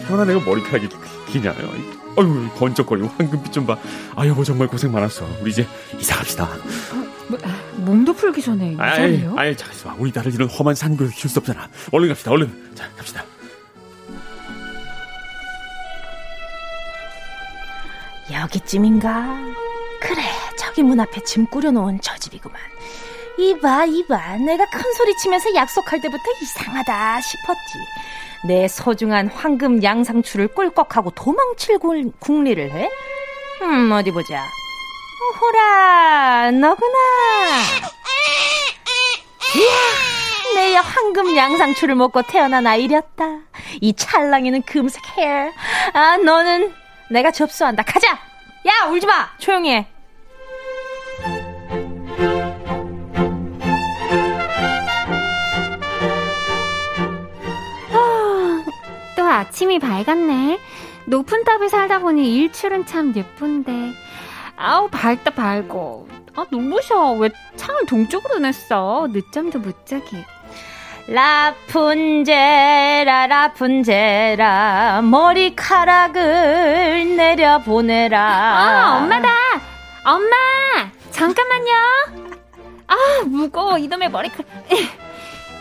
[0.07, 0.89] 태어난 애가 머리카락이
[1.28, 1.53] 기냐.
[2.17, 3.78] 아이고, 번쩍거리고 황금빛 좀 봐.
[4.15, 5.28] 아이고, 뭐 정말 고생 많았어.
[5.41, 5.67] 우리 이제
[5.99, 6.49] 이사 갑시다.
[7.28, 7.39] 뭐,
[7.76, 9.23] 몸도 풀기 전에 아이?
[9.36, 9.95] 아이, 잠깐 있어 봐.
[9.97, 11.69] 우리 딸을 이런 험한 산골에 키울 수 없잖아.
[11.91, 12.71] 얼른 갑시다, 얼른.
[12.76, 13.23] 자, 갑시다.
[18.32, 19.38] 여기쯤인가?
[20.01, 20.21] 그래,
[20.57, 22.59] 저기 문 앞에 짐 꾸려놓은 저 집이구만.
[23.38, 24.38] 이봐, 이봐.
[24.38, 27.79] 내가 큰 소리 치면서 약속할 때부터 이상하다 싶었지.
[28.47, 32.89] 내 소중한 황금 양상추를 꿀꺽하고 도망칠 굴- 궁리를 해?
[33.61, 34.45] 음, 어디 보자.
[35.41, 36.97] 호라, 너구나.
[39.55, 43.39] 이야, 내 황금 양상추를 먹고 태어난 아이렸다.
[43.81, 45.51] 이 찰랑이는 금색 헤어.
[45.93, 46.73] 아, 너는
[47.09, 47.83] 내가 접수한다.
[47.83, 48.09] 가자!
[48.67, 49.29] 야, 울지 마!
[49.39, 49.88] 조용히 해.
[59.36, 60.59] 아침이 밝았네.
[61.05, 63.93] 높은 탑에 살다 보니 일출은 참 예쁜데.
[64.55, 66.07] 아우, 밝다, 밝고.
[66.36, 67.11] 아, 눈부셔.
[67.13, 69.07] 왜 창을 동쪽으로 냈어?
[69.11, 70.25] 늦잠도 못 자게.
[71.07, 72.27] 라푼젤아,
[73.27, 76.23] 라푼젤아, 머리카락을
[77.15, 78.19] 내려보내라.
[78.19, 79.29] 아, 엄마다!
[80.03, 80.36] 엄마!
[81.11, 81.73] 잠깐만요!
[82.88, 83.77] 아, 무거워.
[83.77, 84.47] 이놈의 머리카락.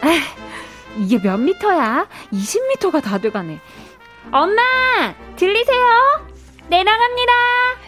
[0.01, 0.07] 아,
[0.99, 2.07] 이게 몇 미터야?
[2.33, 3.61] 20미터가 다 돼가네.
[4.33, 4.63] 엄마!
[5.37, 6.25] 들리세요?
[6.69, 7.33] 내려갑니다!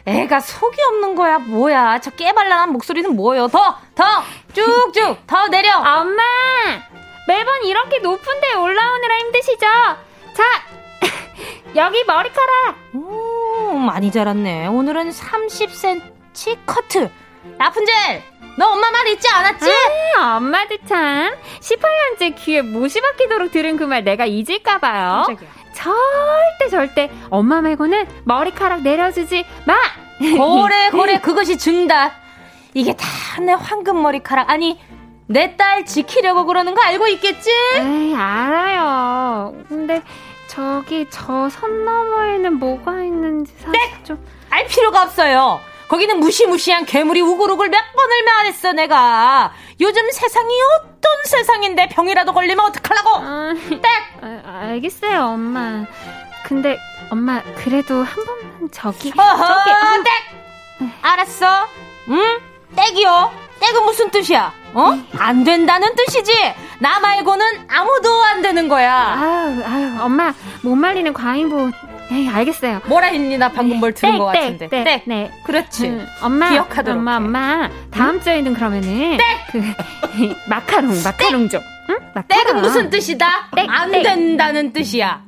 [0.07, 1.99] 애가 속이 없는 거야, 뭐야.
[2.01, 3.49] 저 깨발랄한 목소리는 뭐예요?
[3.49, 4.05] 더, 더,
[4.53, 5.77] 쭉쭉, 더 내려.
[5.79, 6.23] 엄마!
[7.27, 9.67] 매번 이렇게 높은 데 올라오느라 힘드시죠?
[10.35, 10.45] 자,
[11.75, 12.77] 여기 머리카락!
[12.95, 14.67] 오, 많이 자랐네.
[14.67, 17.11] 오늘은 30cm 커트.
[17.59, 18.23] 라푼젤,
[18.57, 19.71] 너 엄마 말 잊지 않았지?
[20.17, 21.35] 아, 엄마도 참.
[21.61, 25.25] 18년째 귀에 못이 박히도록 들은 그 말 내가 잊을까봐요.
[25.75, 29.75] 절대 절대 엄마 말고는 머리카락 내려주지 마!
[30.37, 32.13] 고래, 고래, 그것이 준다.
[32.75, 33.07] 이게 다
[33.41, 34.49] 내 황금 머리카락.
[34.51, 34.81] 아니,
[35.27, 37.51] 내 딸 지키려고 그러는 거 알고 있겠지?
[37.75, 39.55] 에이, 알아요.
[39.69, 40.01] 근데
[40.47, 44.27] 저기 저 선 너머에는 뭐가 있는지 사실 좀...
[44.49, 45.61] 알 필요가 없어요.
[45.89, 49.53] 거기는 무시무시한 괴물이 우글우글 몇 번을 말했어, 내가.
[49.80, 53.11] 요즘 세상이 어떤 세상인데 병이라도 걸리면 어떡하려고?
[53.16, 53.82] 아, 땡!
[54.22, 55.84] 아, 알겠어요, 엄마.
[56.45, 56.76] 근데
[57.11, 60.93] 엄마 그래도 한 번만 저기 어허, 저기 한- 땡!
[61.03, 61.66] 알았어.
[62.09, 62.39] 응?
[62.74, 63.32] 땡이요.
[63.61, 64.53] 땡은 무슨 뜻이야?
[64.74, 64.93] 어?
[65.18, 66.32] 안 된다는 뜻이지.
[66.80, 69.14] 나 말고는 아무도 안 되는 거야.
[69.18, 71.70] 아유, 아유, 엄마 못 말리는 과잉보.
[72.13, 72.83] 에이, 알겠어요.
[72.87, 73.37] 뭐라 했니?
[73.37, 74.69] 나 방금 뭘 들은 것 같은데.
[74.69, 75.03] 땡, 땡.
[75.07, 75.31] 네.
[75.45, 75.89] 그렇지.
[75.89, 77.17] 음, 엄마, 기억하도록 엄마, 해.
[77.17, 77.71] 엄마.
[77.91, 79.19] 다음 주에는 그러면은
[79.51, 79.61] 그
[80.49, 81.61] 마카롱, 마카롱 좀.
[81.91, 81.97] 응?
[82.15, 82.45] 마카롱.
[82.45, 83.27] 땡은 무슨 뜻이다?
[83.57, 84.03] 땡, 안 땡.
[84.03, 85.25] 된다는 뜻이야.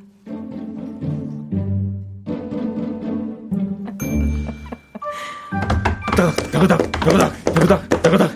[6.15, 8.31] 따닥, 따가닥, 따가닥, 따가닥, 따가닥.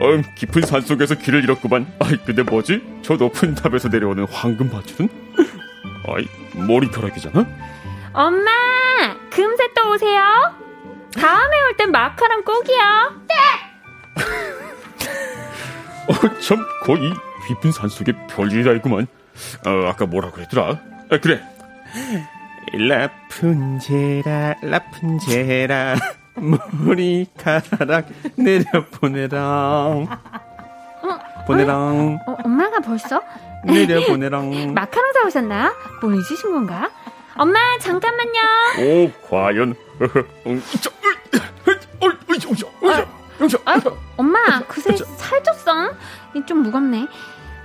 [0.00, 1.86] 어, 깊은 산 속에서 길을 잃었구만.
[1.98, 2.82] 아이, 근데 뭐지?
[3.02, 5.08] 저 높은 탑에서 내려오는 황금 밧줄은?
[6.14, 7.46] 아이, 머리카락이잖아?
[8.12, 8.50] 엄마,
[9.30, 10.20] 금세 또 오세요.
[11.16, 13.20] 다음에 올 땐 마카롱 꼭이요.
[16.08, 17.12] 어, 참, 거의
[17.46, 19.06] 깊은 산 속에 별일이 다 있구만.
[19.66, 20.78] 어, 아까 뭐라 그랬더라?
[21.10, 21.40] 아, 그래.
[22.72, 25.96] 라푼제라, 라푼제라,
[26.34, 28.06] 머리카락
[28.36, 30.06] 내려보내랑.
[31.46, 33.20] 보내랑, 어, 엄마가 벌써
[33.64, 34.72] 내려보내랑.
[34.74, 35.74] 마카롱 사오셨나?
[36.00, 36.90] 뭐 잊으신 건가?
[37.36, 38.40] 엄마, 잠깐만요.
[38.78, 39.74] 오, 과연.
[40.00, 40.04] 아,
[42.00, 43.80] 어이,
[44.16, 45.94] 엄마, 그새 저- 살쪘어.
[46.34, 47.06] 이좀 무겁네.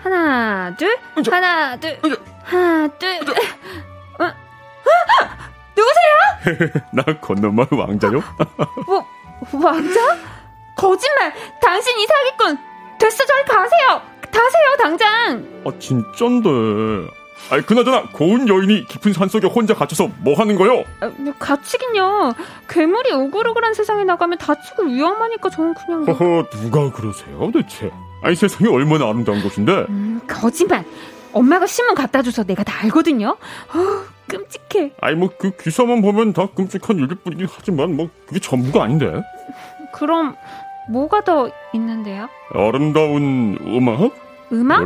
[0.04, 3.10] 하나, 둘, 저- 하나, 둘, 저- 하나, 둘.
[4.20, 4.24] 어?
[4.24, 4.34] 아!
[5.76, 6.84] 누구세요?
[6.94, 8.24] 나 건너마을 왕자요?
[8.86, 9.06] 뭐,
[9.64, 10.00] 왕자?
[10.78, 11.34] 거짓말!
[11.62, 12.58] 당신 이 사기꾼!
[13.00, 14.02] 됐어, 저리 가세요!
[14.36, 15.46] 가세요, 당장!
[15.66, 16.50] 아, 진짠데.
[17.52, 20.84] 아이, 그나저나, 고운 여인이 깊은 산 속에 혼자 갇혀서 뭐 하는 거요?
[21.00, 22.34] 아, 뭐, 갇히긴요.
[22.68, 26.06] 괴물이 오글오글한 세상에 나가면 다치고 위험하니까 저는 그냥.
[26.06, 27.92] 허허, 누가 그러세요, 대체?
[28.24, 29.86] 아니, 세상이 얼마나 아름다운 곳인데.
[29.90, 30.84] 음, 거짓말!
[31.34, 33.30] 엄마가 신문 갖다 줘서 내가 다 알거든요?
[33.30, 34.94] 어, 끔찍해.
[35.02, 39.22] 아니, 뭐, 그 기사만 보면 다 끔찍한 일일 뿐이긴 하지만, 뭐, 그게 전부가 아닌데.
[39.94, 40.36] 그럼,
[40.90, 42.28] 뭐가 더 있는데요?
[42.54, 44.25] 아름다운 음악?
[44.52, 44.84] 음악?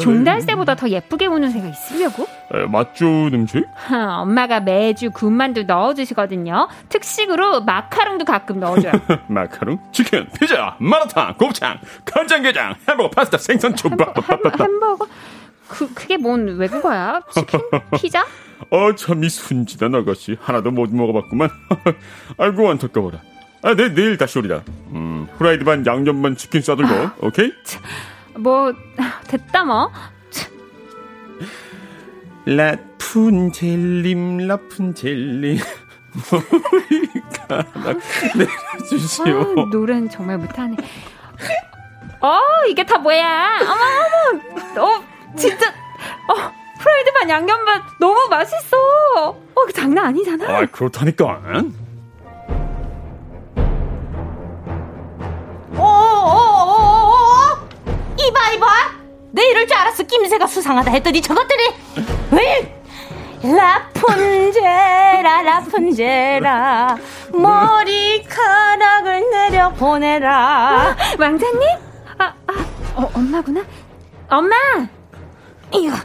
[0.00, 2.24] 종달새보다 더 예쁘게 우는 새가 있으려고?
[2.52, 3.64] 에, 맛좋 음식?
[3.90, 6.68] 엄마가 매주 군만두 넣어주시거든요.
[6.88, 8.92] 특식으로 마카롱도 가끔 넣어줘요.
[9.28, 14.14] 마카롱, 치킨, 피자, 마라탕, 곱창, 간장게장, 햄버거, 파스타, 생선, 초밥.
[14.60, 15.06] 햄버거?
[15.68, 17.20] 그, 그게 뭔 외국어야?
[17.32, 17.60] 치킨?
[17.96, 18.24] 피자?
[18.70, 20.36] 어, 참 이 순지단 아가씨.
[20.40, 21.48] 하나도 못 먹어봤구만.
[22.38, 23.18] 아이고, 안타까워라.
[23.64, 24.62] 아, 내, 내일 다시 오리다.
[24.92, 27.50] 음, 후라이드 반 양념 반 치킨 싸들고, 아, 오케이?
[27.64, 27.80] 차,
[28.36, 28.74] 뭐,
[29.26, 29.90] 됐다 뭐.
[32.44, 35.58] 라푼젤님, 라푼젤님.
[36.30, 37.98] 머리카락
[38.36, 39.54] 내려주시오.
[39.58, 40.76] 아, 노래는 정말 못하네.
[42.20, 42.38] 어,
[42.68, 43.60] 이게 다 뭐야?
[43.62, 44.82] 어머, 어머.
[44.98, 45.04] 어,
[45.36, 45.70] 진짜.
[45.70, 46.34] 어,
[46.80, 48.76] 프라이드 반 양념 반 너무 맛있어.
[49.30, 50.58] 어, 그 장난 아니잖아.
[50.58, 51.24] 아, 그렇다니까.
[51.24, 51.83] 어
[58.28, 58.66] 이봐 이봐
[59.32, 60.04] 내 이럴 줄 알았어.
[60.04, 61.74] 낌새가 수상하다 했더니 저것들이.
[62.30, 62.80] 왜?
[63.42, 66.96] 라푼젤라 라푼젤라
[67.32, 70.96] 머리카락을 내려 보내라.
[71.18, 71.60] 왕자님?
[72.18, 72.52] 아, 아
[72.94, 73.62] 어, 엄마구나?
[74.30, 74.54] 엄마!
[75.72, 75.96] 이거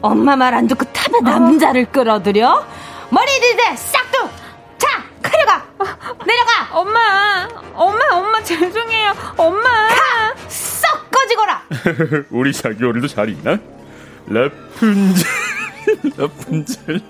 [0.00, 2.64] 엄마 말 안 듣고 탑에 남자를 끌어들여?
[3.10, 4.30] 머리 들대 싹둑
[5.26, 5.62] 자 가려가!
[6.24, 6.68] 내려가!
[6.78, 9.12] 엄마 엄마 엄마 죄송해요.
[9.36, 9.88] 엄마.
[10.48, 11.62] 썩 꺼지거라!
[12.30, 13.58] 우리 자기 오늘도 잘 있나?
[14.28, 15.26] 라푼젤
[16.16, 17.00] 라푼젤.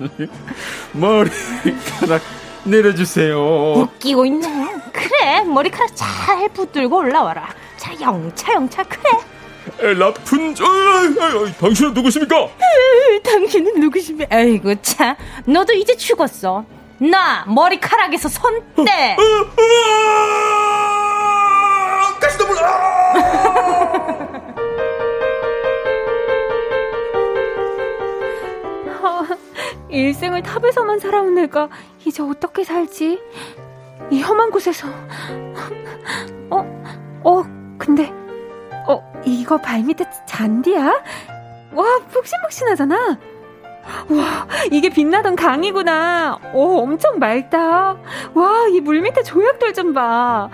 [0.93, 2.23] 머리카락
[2.64, 3.39] 내려주세요.
[3.75, 4.75] 웃기고 있네.
[4.93, 7.49] 그래 머리카락 잘 붙들고 올라와라.
[7.77, 9.95] 자 영차 영차 그래.
[9.99, 10.64] 라푼젤!
[11.61, 12.37] 당신은 누구십니까?
[12.39, 14.35] 에이, 당신은 누구십니까?
[14.35, 15.14] 아이고 참.
[15.45, 16.64] 너도 이제 죽었어
[16.99, 19.16] 나 머리카락에서 손대
[22.20, 22.57] 가시덤불
[29.90, 31.68] 일생을 탑에서만 살아온 내가
[32.05, 33.20] 이제 어떻게 살지?
[34.11, 34.88] 이 험한 곳에서
[36.51, 36.82] 어?
[37.24, 37.42] 어?
[37.78, 38.11] 근데
[38.88, 39.22] 어?
[39.24, 41.03] 이거 발밑에 잔디야?
[41.72, 43.18] 와 푹신푹신하잖아
[44.11, 46.39] 와, 이게 빛나던 강이구나.
[46.53, 47.97] 오, 엄청 맑다.
[48.34, 50.49] 와, 이 물 밑에 조약돌 좀 봐.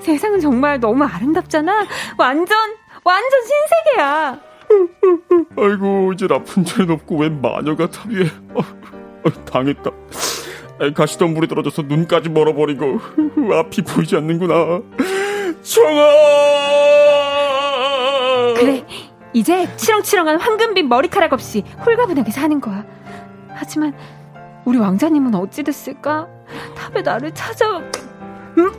[0.00, 1.86] 세상은 정말 너무 아름답잖아.
[2.18, 2.56] 완전,
[3.04, 4.38] 완전 신세계야.
[5.56, 8.26] 아이고, 이제 라푼젤은 없고 웬 마녀가 탑 위에.
[8.54, 9.90] 어, 어, 당했다.
[10.94, 12.98] 가시덤불에 떨어져서 눈까지 멀어버리고
[13.60, 14.80] 앞이 보이지 않는구나.
[15.62, 16.04] 청아!
[18.56, 18.84] 그래,
[19.34, 22.84] 이제 치렁치렁한 황금빛 머리카락 없이 홀가분하게 사는 거야.
[23.50, 23.92] 하지만
[24.64, 26.28] 우리 왕자님은 어찌 됐을까?
[26.76, 27.78] 탑에 나를 찾아.
[28.58, 28.72] 응?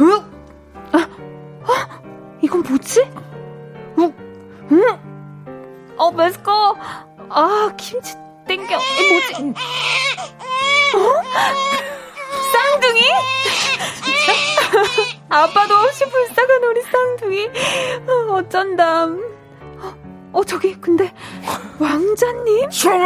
[0.00, 0.12] 응?
[0.92, 1.08] 아,
[1.64, 1.72] 어?
[2.40, 3.10] 이건 뭐지?
[3.98, 4.14] 응?
[4.70, 5.94] 응?
[5.96, 6.52] 어, 메스코.
[7.28, 8.14] 아, 김치
[8.46, 8.76] 땡겨.
[8.76, 9.54] 뭐지?
[10.94, 11.22] 어?
[12.52, 13.00] 쌍둥이?
[15.28, 17.50] 아빠도 없이 불쌍한 우리 쌍둥이.
[18.06, 19.33] 어, 어쩐담.
[20.34, 21.12] 어, 저기, 근데,
[21.78, 22.68] 왕자님?
[22.68, 23.04] 청아!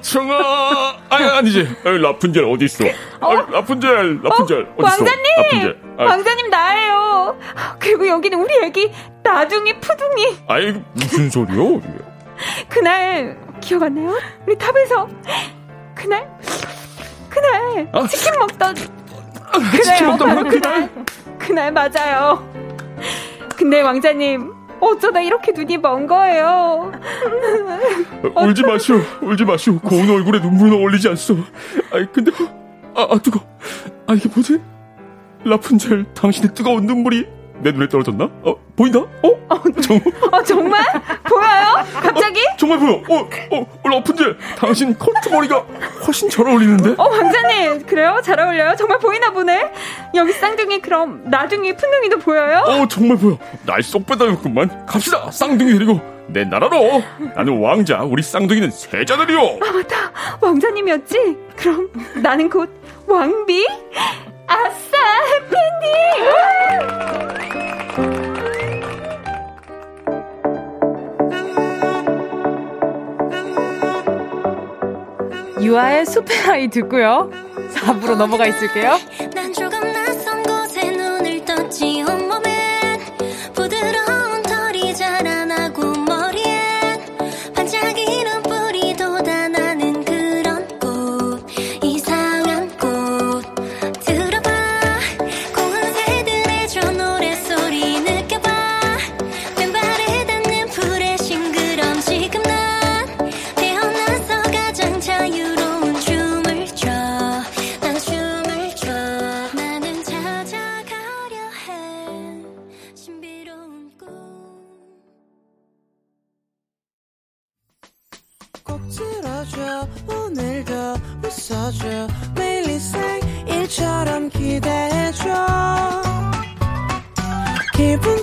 [0.00, 0.96] 청아!
[1.10, 1.68] 아니, 아니지.
[1.82, 2.84] 라푼젤 어디 있어?
[3.20, 3.34] 어?
[3.50, 4.74] 라푼젤, 라푼젤, 어?
[4.78, 4.84] 어딨어?
[4.84, 5.22] 왕자님!
[5.36, 5.80] 라푼젤.
[5.98, 7.36] 왕자님 나예요.
[7.80, 8.92] 그리고 여기는 우리 애기,
[9.24, 10.36] 나중이 푸둥이.
[10.46, 11.80] 아이, 무슨 소리요?
[12.68, 14.16] 그날, 기억 안 나요?
[14.46, 15.08] 우리 탑에서,
[15.96, 16.38] 그날,
[17.28, 18.06] 그날, 아?
[18.06, 18.76] 치킨 먹던,
[19.48, 20.88] 아, 그래요, 치킨 먹던 그날.
[21.38, 22.48] 그날 맞아요.
[23.56, 26.92] 근데 왕자님, 어쩌다 이렇게 눈이 먼 거예요.
[28.34, 29.78] 어, 울지 마시오, 울지 마시오.
[29.78, 31.36] 고운 얼굴에 눈물은 어울리지 않소.
[31.92, 32.32] 아이, 근데,
[32.94, 33.40] 아, 아, 뜨거.
[34.08, 34.60] 아, 이게 뭐지?
[35.44, 37.26] 라푼젤, 당신의 뜨거운 눈물이
[37.62, 38.28] 내 눈에 떨어졌나?
[38.42, 38.98] 어, 보인다?
[38.98, 39.28] 어?
[39.48, 40.00] 어, 정,
[40.32, 40.82] 어 정말?
[41.28, 41.84] 보여요?
[42.02, 42.40] 갑자기?
[42.40, 42.92] 어, 정말 보여.
[43.08, 45.64] 어, 어, 라푼젤, 당신 커트 머리가
[46.06, 46.94] 훨씬 잘 어울리는데?
[46.98, 48.20] 어, 왕자님, 그래요?
[48.24, 48.74] 잘 어울려요?
[48.76, 49.70] 정말 보이나 보네?
[50.14, 52.64] 여기 쌍둥이, 그럼, 나둥이, 푼둥이도 보여요?
[52.66, 53.38] 어, 정말 보여.
[53.64, 54.86] 날 쏙 빼다녔구만.
[54.86, 56.00] 갑시다, 쌍둥이 데리고.
[56.28, 57.02] 내 나라로.
[57.36, 59.38] 나는 왕자, 우리 쌍둥이는 세자들이요.
[59.60, 59.96] 아, 맞다.
[60.40, 61.36] 왕자님이었지?
[61.56, 61.88] 그럼,
[62.22, 62.70] 나는 곧,
[63.06, 63.66] 왕비?
[64.52, 64.96] 아싸,
[65.28, 65.92] 해피엔딩!
[75.62, 77.30] 유아의 숲의 아이 듣고요.
[77.74, 78.98] 4부로 넘어가 있을게요.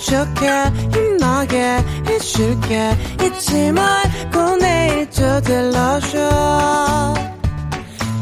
[0.09, 0.49] 좋게
[0.91, 2.97] 힘나게 해줄게.
[3.23, 6.17] 잊지 말고 내일 또 들러줘.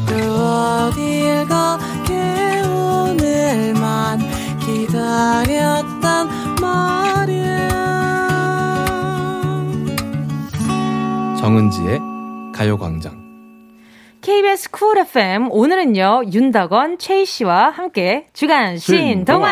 [0.06, 4.18] 또 어딜 가게 오늘만
[4.60, 6.28] 기다렸단
[6.60, 7.68] 말이야.
[11.40, 12.00] 정은지의
[12.54, 13.16] 가요광장.
[14.20, 19.48] KBS 쿨 FM 오늘은요 윤덕원 최희 씨와 함께 주간 신동화.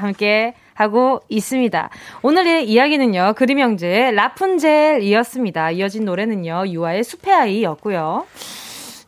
[0.00, 1.90] 함께 하고 있습니다.
[2.22, 5.72] 오늘의 이야기는요 그림 형제 라푼젤이었습니다.
[5.72, 8.24] 이어진 노래는요 유아의 숲의 아이였고요.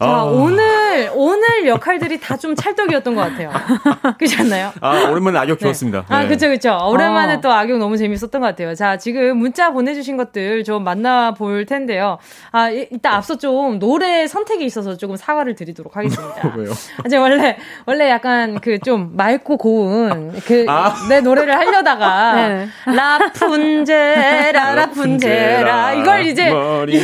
[0.00, 0.22] 자, 아.
[0.24, 3.50] 오늘, 오늘 역할들이 다 좀 찰떡이었던 것 같아요.
[4.18, 4.72] 그렇지 않나요?
[4.80, 6.06] 아, 오랜만에 악역 좋았습니다.
[6.08, 6.28] 아, 네.
[6.28, 6.78] 그쵸, 그쵸.
[6.86, 7.40] 오랜만에 어.
[7.42, 8.74] 또 악역 너무 재밌었던 것 같아요.
[8.74, 12.16] 자, 지금 문자 보내주신 것들 좀 만나볼 텐데요.
[12.50, 16.34] 아, 이- 이따 앞서 좀 노래 선택이 있어서 조금 사과를 드리도록 하겠습니다.
[16.56, 16.70] 왜요?
[17.04, 20.94] 아, 제가 원래, 원래 약간 그 좀 맑고 고운 그, 아.
[21.10, 22.68] 내 노래를 하려다가, 네.
[22.86, 26.98] 라푼제라, 라푼제라, 이걸 이제, 머리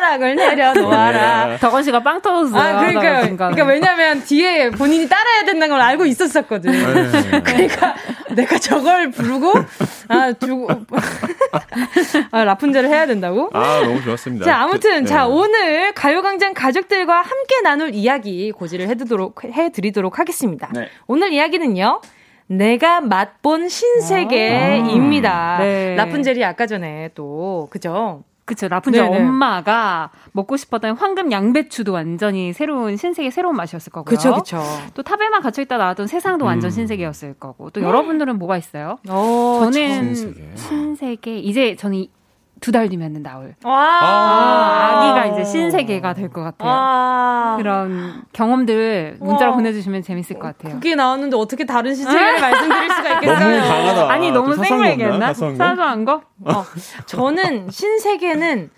[0.00, 1.56] 하락을 내려놓아라.
[1.58, 2.60] 덕원 씨가 빵 터졌어요.
[2.60, 3.26] 아, 그러니까요.
[3.26, 3.54] 중간에.
[3.54, 6.70] 그러니까 왜냐면 뒤에 본인이 따라야 된다는 걸 알고 있었었거든.
[6.72, 7.40] 네.
[7.42, 7.94] 그러니까
[8.34, 9.52] 내가 저걸 부르고,
[10.08, 10.68] 아, 두고,
[12.30, 13.50] 아, 라푼젤을 해야 된다고?
[13.52, 14.44] 아, 너무 좋았습니다.
[14.44, 15.06] 자, 아무튼, 네.
[15.06, 20.70] 자, 오늘 가요광장 가족들과 함께 나눌 이야기 고지를 해드리도록, 해드리도록 하겠습니다.
[20.74, 20.88] 네.
[21.06, 22.00] 오늘 이야기는요,
[22.48, 25.30] 내가 맛본 신세계입니다.
[25.32, 25.94] 아, 네.
[25.96, 28.24] 라푼젤이 아까 전에 또, 그죠?
[28.44, 28.68] 그쵸.
[28.68, 29.18] 라푼젤 네네.
[29.18, 34.16] 엄마가 먹고 싶었던 황금 양배추도 완전히 새로운 신세계 새로운 맛이었을 거고요.
[34.16, 34.62] 그쵸, 그쵸.
[34.94, 36.70] 또 탑에만 갇혀 있다 나왔던 세상도 완전 음.
[36.70, 37.70] 신세계였을 거고.
[37.70, 38.98] 또 여러분들은 뭐가 있어요?
[39.08, 40.50] 어, 저는 신세계.
[40.56, 41.38] 신세계.
[41.38, 42.06] 이제 저는
[42.62, 43.54] 두 달 뒤면 나올.
[43.64, 43.74] 와.
[43.76, 46.70] 아, 아기가 이제 신세계가 될 것 같아요.
[46.72, 47.54] 아.
[47.58, 49.56] 그런 경험들 문자로 와.
[49.56, 50.74] 보내주시면 재밌을 것 같아요.
[50.74, 53.38] 그게 나왔는데 어떻게 다른 신세계를 말씀드릴 수가 있겠어요?
[53.38, 54.10] 너무 강하다.
[54.12, 55.14] 아니 너무 거 얘기했나?
[55.14, 55.26] 없나?
[55.34, 55.64] 사소한 거?
[55.64, 56.22] 사소한 거?
[56.44, 56.64] 어,
[57.06, 58.70] 저는 신세계는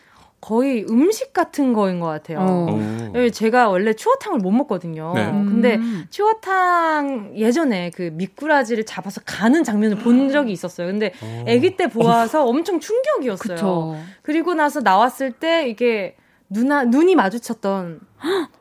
[0.44, 2.38] 거의 음식 같은 거인 것 같아요.
[2.40, 2.66] 어.
[2.70, 3.18] 오.
[3.18, 5.12] 예, 제가 원래 추어탕을 못 먹거든요.
[5.14, 5.24] 네.
[5.32, 6.04] 근데 음.
[6.10, 10.88] 추어탕 예전에 그 미꾸라지를 잡아서 가는 장면을 본 적이 있었어요.
[10.88, 11.14] 근데
[11.48, 13.54] 아기 때 보아서 엄청 충격이었어요.
[13.56, 13.96] 그쵸.
[14.20, 16.14] 그리고 나서 나왔을 때 이게
[16.50, 18.00] 눈아 눈이 마주쳤던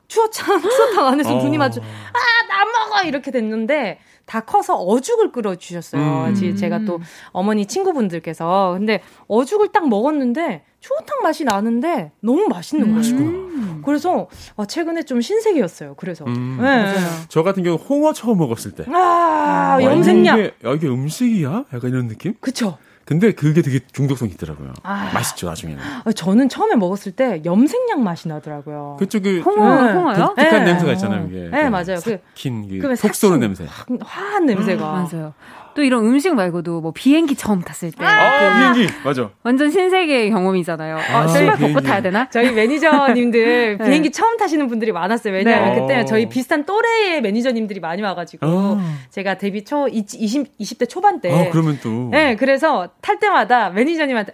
[0.08, 1.44] 추어탕 추어탕 안에서 어.
[1.44, 6.28] 눈이 마주 아나 먹어 이렇게 됐는데 다 커서 어죽을 끓여 주셨어요.
[6.30, 6.34] 음.
[6.34, 7.02] 지- 제가 또
[7.34, 12.98] 어머니 친구분들께서 근데 어죽을 딱 먹었는데 추어탕 맛이 나는데 너무 맛있는 거예요.
[12.98, 13.82] 맛있구나.
[13.86, 14.28] 그래서
[14.58, 15.96] 아, 최근에 좀 신세계였어요.
[15.96, 16.58] 그래서 음.
[16.62, 16.94] 네.
[17.30, 18.84] 저 같은 경우 홍어 처음 먹었을 때.
[18.94, 20.40] 아, 와, 염색약.
[20.40, 21.66] 이게, 야, 이게 음식이야?
[21.74, 22.34] 약간 이런 느낌?
[22.42, 22.78] 그쵸.
[23.06, 24.72] 근데 그게 되게 중독성이 있더라고요.
[24.84, 25.12] 아.
[25.14, 25.82] 맛있죠, 나중에는.
[26.06, 28.96] 아, 저는 처음에 먹었을 때 염색약 맛이 나더라고요.
[29.00, 29.92] 그쪽에 홍어, 네.
[29.94, 30.16] 홍어요?
[30.28, 30.66] 독특한 네.
[30.72, 31.50] 냄새가 있잖아요, 이게.
[31.50, 31.98] 네, 맞아요.
[32.04, 33.66] 그- 킨, 그, 그속 쏘는 삭힌 냄새.
[33.68, 34.86] 확- 화한 냄새가.
[35.12, 35.34] 맞아요.
[35.76, 38.94] 또 이런 음식 말고도 뭐 비행기 처음 탔을 때 아, 그 비행기!
[39.04, 39.30] 맞아.
[39.44, 40.98] 완전 신세계의 경험이잖아요.
[40.98, 41.58] 아, 아, 신발.
[41.58, 42.30] 벗고 타야 되나?
[42.30, 43.86] 저희 매니저님들 네.
[43.86, 45.34] 비행기 처음 타시는 분들이 많았어요.
[45.34, 45.82] 왜냐하면 네.
[45.82, 46.06] 그때는 어.
[46.06, 48.98] 저희 비슷한 또래의 매니저님들이 많이 와가지고 아.
[49.10, 51.32] 제가 데뷔 초 20, 20대 초반 때.
[51.32, 52.10] 아, 그러면 또.
[52.12, 54.34] 네, 그래서 탈 때마다 매니저님한테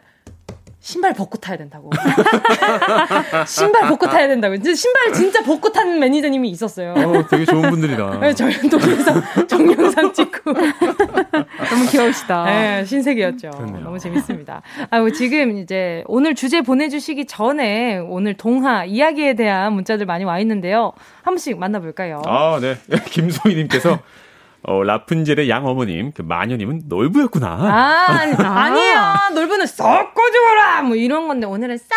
[0.81, 1.89] 신발 벗고 타야 된다고.
[3.45, 4.55] 신발 벗고 타야 된다고.
[4.55, 6.93] 신발 진짜 벗고 타는 매니저님이 있었어요.
[6.93, 8.19] 어, 되게 좋은 분들이다.
[8.21, 10.53] 네, 저희 동영상, 동영상 찍고.
[10.53, 12.45] 너무 귀여우시다.
[12.45, 13.49] 네, 신세계였죠.
[13.51, 13.83] 그렇네요.
[13.83, 14.61] 너무 재밌습니다.
[14.89, 20.93] 아, 지금 이제 오늘 주제 보내주시기 전에 오늘 동화 이야기에 대한 문자들 많이 와 있는데요.
[21.23, 22.21] 한 번씩 만나볼까요?
[22.25, 22.77] 아, 네.
[23.11, 23.99] 김소희님께서,
[24.63, 27.47] 어, 라푼젤의 양 어머님, 그 마녀님은 놀부였구나.
[27.47, 29.29] 아, 아니, 아니야.
[29.33, 30.81] 놀부는 썩 꺼져라!
[30.83, 31.87] 뭐 이런 건데 오늘은 싹!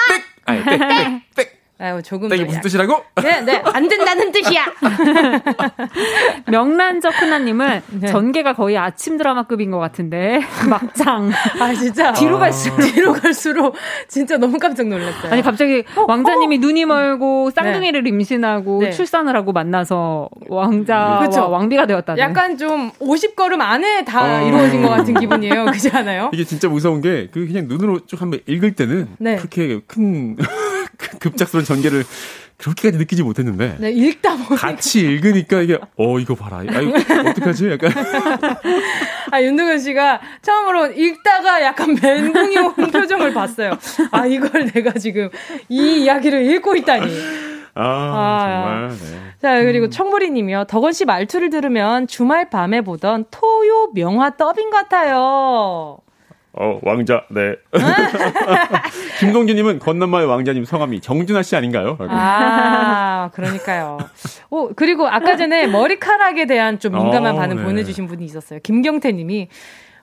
[0.44, 1.48] 아니, 땡, 땡, 땡.
[1.82, 3.04] 아유, 조금 땡이 더 무슨 약- 뜻이라고?
[3.22, 4.66] 네, 네, 안 된다는 뜻이야!
[6.46, 8.06] 명란적 흔나님은 네.
[8.06, 11.30] 전개가 거의 아침 드라마급인 것 같은데 막장.
[11.60, 12.12] 아, 진짜.
[12.12, 13.74] 뒤로 갈수록, 뒤로 갈수록
[14.06, 15.32] 진짜 너무 깜짝 놀랐어요.
[15.32, 17.54] 아니 갑자기 왕자님이 눈이 멀고 네.
[17.60, 18.90] 쌍둥이를 임신하고 네.
[18.92, 21.50] 출산을 하고 만나서 왕자와 그쵸.
[21.50, 22.18] 왕비가 되었다는.
[22.22, 24.46] 약간 좀 50걸음 안에 다 어.
[24.46, 25.64] 이루어진 것 같은 기분이에요.
[25.64, 26.30] 그렇지 않아요?
[26.32, 29.36] 이게 진짜 무서운 게, 그 그냥 눈으로 쭉 한번 읽을 때는, 네.
[29.36, 30.44] 그렇게 큰, 그
[31.18, 32.04] 급작스러운 전개를
[32.58, 36.58] 그렇게까지 느끼지 못했는데, 네, 읽다 보니 같이 읽으니까 이게, 어, 이거 봐라.
[36.58, 36.92] 아유,
[37.30, 37.70] 어떡하지?
[37.70, 37.90] 약간.
[39.32, 43.78] 아, 윤동현 씨가 처음으로 읽다가 약간 멘붕이 온 표정을 봤어요.
[44.12, 45.28] 아, 이걸 내가 지금
[45.68, 47.12] 이 이야기를 읽고 있다니.
[47.74, 48.38] 아, 아.
[48.40, 49.32] 정말, 네.
[49.40, 50.64] 자, 그리고 청보리 님이요.
[50.68, 55.98] 덕원 씨 말투를 들으면 주말 밤에 보던 토요 명화 더빙 같아요.
[56.54, 57.56] 어, 왕자, 네.
[59.20, 61.96] 김동기님은 건너마의 왕자님 성함이 정준하 씨 아닌가요?
[62.00, 63.98] 아, 그러니까요.
[64.50, 67.64] 오, 그리고 아까 전에 머리카락에 대한 좀 민감한 어, 반응 네.
[67.64, 68.60] 보내주신 분이 있었어요.
[68.62, 69.48] 김경태 님이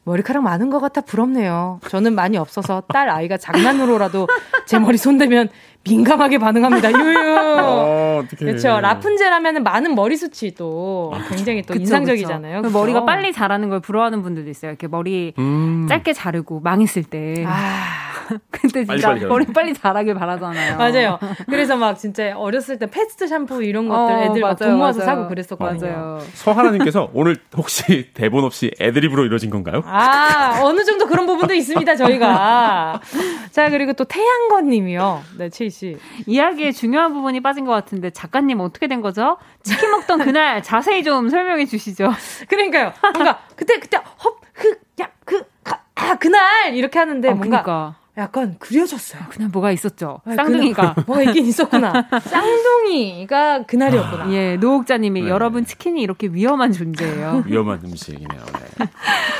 [0.05, 1.81] 머리카락 많은 것 같아 부럽네요.
[1.87, 4.27] 저는 많이 없어서 딸 아이가 장난으로라도
[4.65, 5.49] 제 머리 손대면
[5.83, 6.91] 민감하게 반응합니다.
[6.91, 7.17] 유유.
[7.61, 8.23] 어.
[8.37, 8.79] 그렇죠.
[8.79, 12.61] 라푼젤 하면은 많은 머리숱이 또 굉장히 또 그쵸, 인상적이잖아요.
[12.61, 12.67] 그쵸.
[12.69, 12.79] 그쵸?
[12.79, 14.71] 머리가 빨리 자라는 걸 부러워하는 분들도 있어요.
[14.71, 15.87] 이렇게 머리 음.
[15.89, 17.45] 짧게 자르고 망했을 때.
[17.47, 17.83] 아,
[18.51, 19.27] 근데 빨리 진짜 빨리 자르고.
[19.33, 20.77] 머리 빨리 자라길 바라잖아요.
[20.77, 21.17] 맞아요.
[21.47, 25.01] 그래서 막 진짜 어렸을 때 패스트 샴푸 이런 것들 어, 애들 막 맞아요, 돈 모아서.
[25.01, 25.91] 사고 그랬었거든요.
[25.91, 26.19] 맞아요.
[26.33, 29.81] 서하나님께서 오늘 혹시 대본 없이 애드립으로 이루어진 건가요?
[29.85, 32.99] 아, 어느 정도 그런 부분도 있습니다, 저희가.
[33.51, 35.21] 자, 그리고 또 태양건 님이요.
[35.37, 35.97] 네, 칠씨.
[36.25, 39.37] 이야기에 중요한 부분이 빠진 것 같은데 작가님 어떻게 된 거죠?
[39.63, 42.11] 치킨 먹던 그날 자세히 좀 설명해 주시죠.
[42.49, 42.93] 그러니까요.
[43.13, 46.75] 뭔가, 그때, 그때, 헙, 흑, 야, 그, 가, 아, 그날!
[46.75, 49.23] 이렇게 하는데 아, 뭔가 그러니까 약간 그려졌어요.
[49.29, 50.19] 그냥 뭐가 있었죠.
[50.25, 50.93] 아, 쌍둥이가.
[50.93, 52.07] 그날 뭐가 있긴 있었구나.
[52.21, 54.33] 쌍둥이가 그날이었구나.
[54.33, 55.29] 예, 노옥자님이 네.
[55.29, 57.43] 여러분 치킨이 이렇게 위험한 존재예요.
[57.47, 58.41] 위험한 음식이네요.
[58.79, 58.85] 네.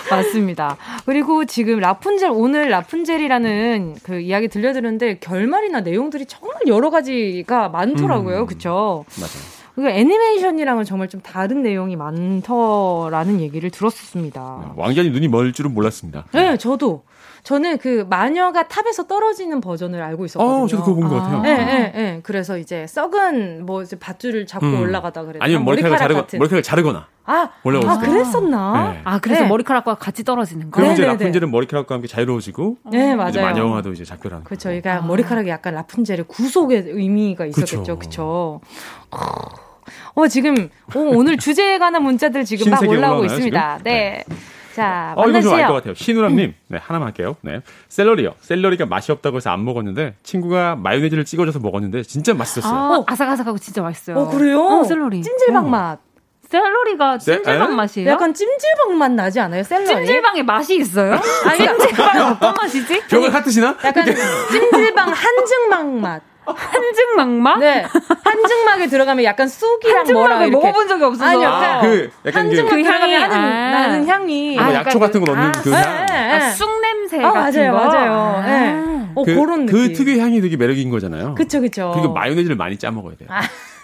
[0.09, 0.78] 맞습니다.
[1.05, 8.41] 그리고 지금 라푼젤, 오늘 라푼젤이라는 그 이야기 들려드렸는데 결말이나 내용들이 정말 여러 가지가 많더라고요.
[8.41, 8.45] 음.
[8.45, 9.05] 그쵸?
[9.20, 9.59] 맞아요.
[9.76, 14.74] 그 애니메이션이랑은 정말 좀 다른 내용이 많더라는 얘기를 들었었습니다.
[14.76, 16.26] 왕자님 눈이 멀 줄은 몰랐습니다.
[16.34, 17.03] 네, 저도.
[17.50, 20.66] 저는 그 마녀가 탑에서 떨어지는 버전을 알고 있었거든요.
[20.66, 21.41] 어, 저도 그거 본것 같아요.
[21.41, 22.20] 네, 네, 네.
[22.22, 24.82] 그래서 이제 썩은 뭐 이제 밧줄을 잡고 음.
[24.82, 26.38] 올라가다 그래서 아니면 머리카락을 머리카락 자르거, 같은.
[26.38, 27.08] 머리카락을 자르거나.
[27.26, 28.08] 아, 올라올 아 때.
[28.08, 28.91] 그랬었나?
[28.93, 29.02] 네.
[29.04, 29.47] 아, 그래서 네.
[29.47, 30.80] 머리카락과 같이 떨어지는 거.
[30.80, 31.24] 그럼 이제 네네네.
[31.24, 33.30] 라푼젤은 머리카락과 함께 자유로워지고 네, 맞아요.
[33.30, 34.70] 이제 마녀와도 이제 작별하는 그렇죠.
[34.70, 34.82] 거고.
[34.82, 37.97] 그러니까 머리카락이 약간 라푼젤의 구속의 의미가 있었겠죠.
[37.97, 37.97] 그쵸.
[37.97, 38.62] 그렇죠.
[40.14, 43.78] 어, 지금 어, 오늘 주제에 관한 문자들 지금 막 올라오고 있습니다.
[43.80, 43.84] 지금?
[43.91, 44.24] 네.
[44.76, 45.74] 자, 어, 이거 좀알 것.
[45.74, 45.93] 같아요.
[45.93, 46.53] 신우람님.
[46.67, 47.36] 네, 하나만 할게요.
[47.41, 47.61] 네.
[47.88, 48.34] 샐러리요.
[48.41, 52.74] 샐러리가 맛이 없다고 해서 안 먹었는데, 친구가 마요네즈를 찍어줘서 먹었는데, 진짜 맛있었어요.
[52.74, 53.03] 아, 어.
[53.07, 54.17] 아삭아삭하고 진짜 맛있어요.
[54.17, 54.61] 어, 그래요?
[54.61, 55.22] 어, 샐러리.
[55.22, 55.70] 찜질방 어.
[55.70, 55.99] 맛.
[56.49, 57.76] 샐러리가 세- 찜질방 에?
[57.76, 58.09] 맛이에요?
[58.09, 59.61] 약간 찜질방 맛 나지 않아요?
[59.61, 59.86] 샐러리?
[59.88, 61.13] 찜질방에 맛이 있어요?
[61.45, 63.03] 아니, 찜질방에 어떤 맛이지?
[63.07, 63.78] 벽을 핫뜨시나?
[63.84, 64.05] 약간
[64.51, 66.22] 찜질방 한증막 맛.
[66.46, 67.60] 한증막 맛?
[67.60, 67.86] 네.
[68.24, 70.66] 한증막에 들어가면 약간 쑥이랑 뭐랑 한증막을 이렇게.
[70.68, 71.26] 먹어본 적이 없어서.
[71.26, 73.72] 아니, 아, 약간 그, 약간 한증막 그, 그 들어가면 향이, 하는, 아.
[73.72, 74.56] 나는 향이.
[74.60, 76.06] 뭐 약초 같은 거 넣는 아, 그 네, 향.
[76.06, 76.52] 네, 아, 네.
[76.52, 77.86] 쑥 냄새 아, 같은 맞아요, 거.
[77.86, 78.14] 맞아요.
[78.14, 78.46] 아.
[78.46, 79.00] 네.
[79.16, 79.94] 어, 그, 그런 그 느낌.
[79.94, 81.36] 특유의 향이 되게 매력인 거잖아요.
[81.36, 81.92] 그쵸, 그쵸.
[81.96, 83.30] 그리고 마요네즈를 많이 짜 먹어야 돼요.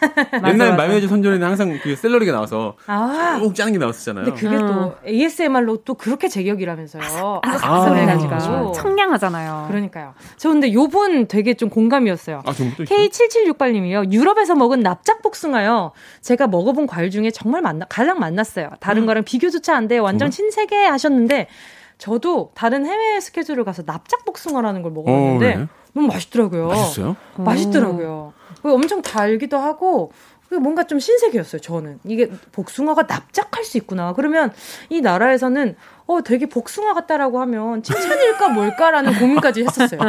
[0.48, 0.76] 옛날 맞아.
[0.76, 3.40] 마요네즈 선전에는 항상 그 샐러리가 나와서 아.
[3.42, 4.26] 꼭 짜는 게 나왔었잖아요.
[4.26, 4.68] 근데 그게 음.
[4.68, 7.42] 또 ASMR로 또 그렇게 제격이라면서요.
[7.44, 8.30] 아, 아삭아삭해가지고.
[8.30, 8.72] 맞아요.
[8.76, 9.66] 청량하잖아요.
[9.70, 10.14] 그러니까요.
[10.38, 12.42] 저 근데 요분 되게 좀 공감이었어요.
[12.46, 12.98] 아, 정말 또 있어요?
[12.98, 14.12] K7768님이요.
[14.12, 15.92] 유럽에서 먹은 납작 복숭아요.
[16.22, 18.70] 제가 먹어본 과일 중에 정말 만나, 가장 맛났어요.
[18.80, 19.06] 다른 음.
[19.08, 20.04] 거랑 비교조차 안 돼요.
[20.04, 21.48] 완전 신세계 하셨는데
[21.98, 25.68] 저도 다른 해외 스케줄을 가서 납작 복숭아라는 걸 먹어봤는데 어, 네.
[25.94, 26.68] 너무 맛있더라고요.
[26.68, 27.16] 맛있어요?
[27.38, 28.34] 맛있더라고요.
[28.36, 30.12] 그리고 엄청 달기도 하고
[30.62, 31.60] 뭔가 좀 신세계였어요.
[31.60, 34.14] 저는 이게 복숭아가 납작할 수 있구나.
[34.14, 34.54] 그러면
[34.90, 35.76] 이 나라에서는
[36.08, 40.00] 어 되게 복숭아 같다라고 하면 칭찬일까 뭘까라는 고민까지 했었어요.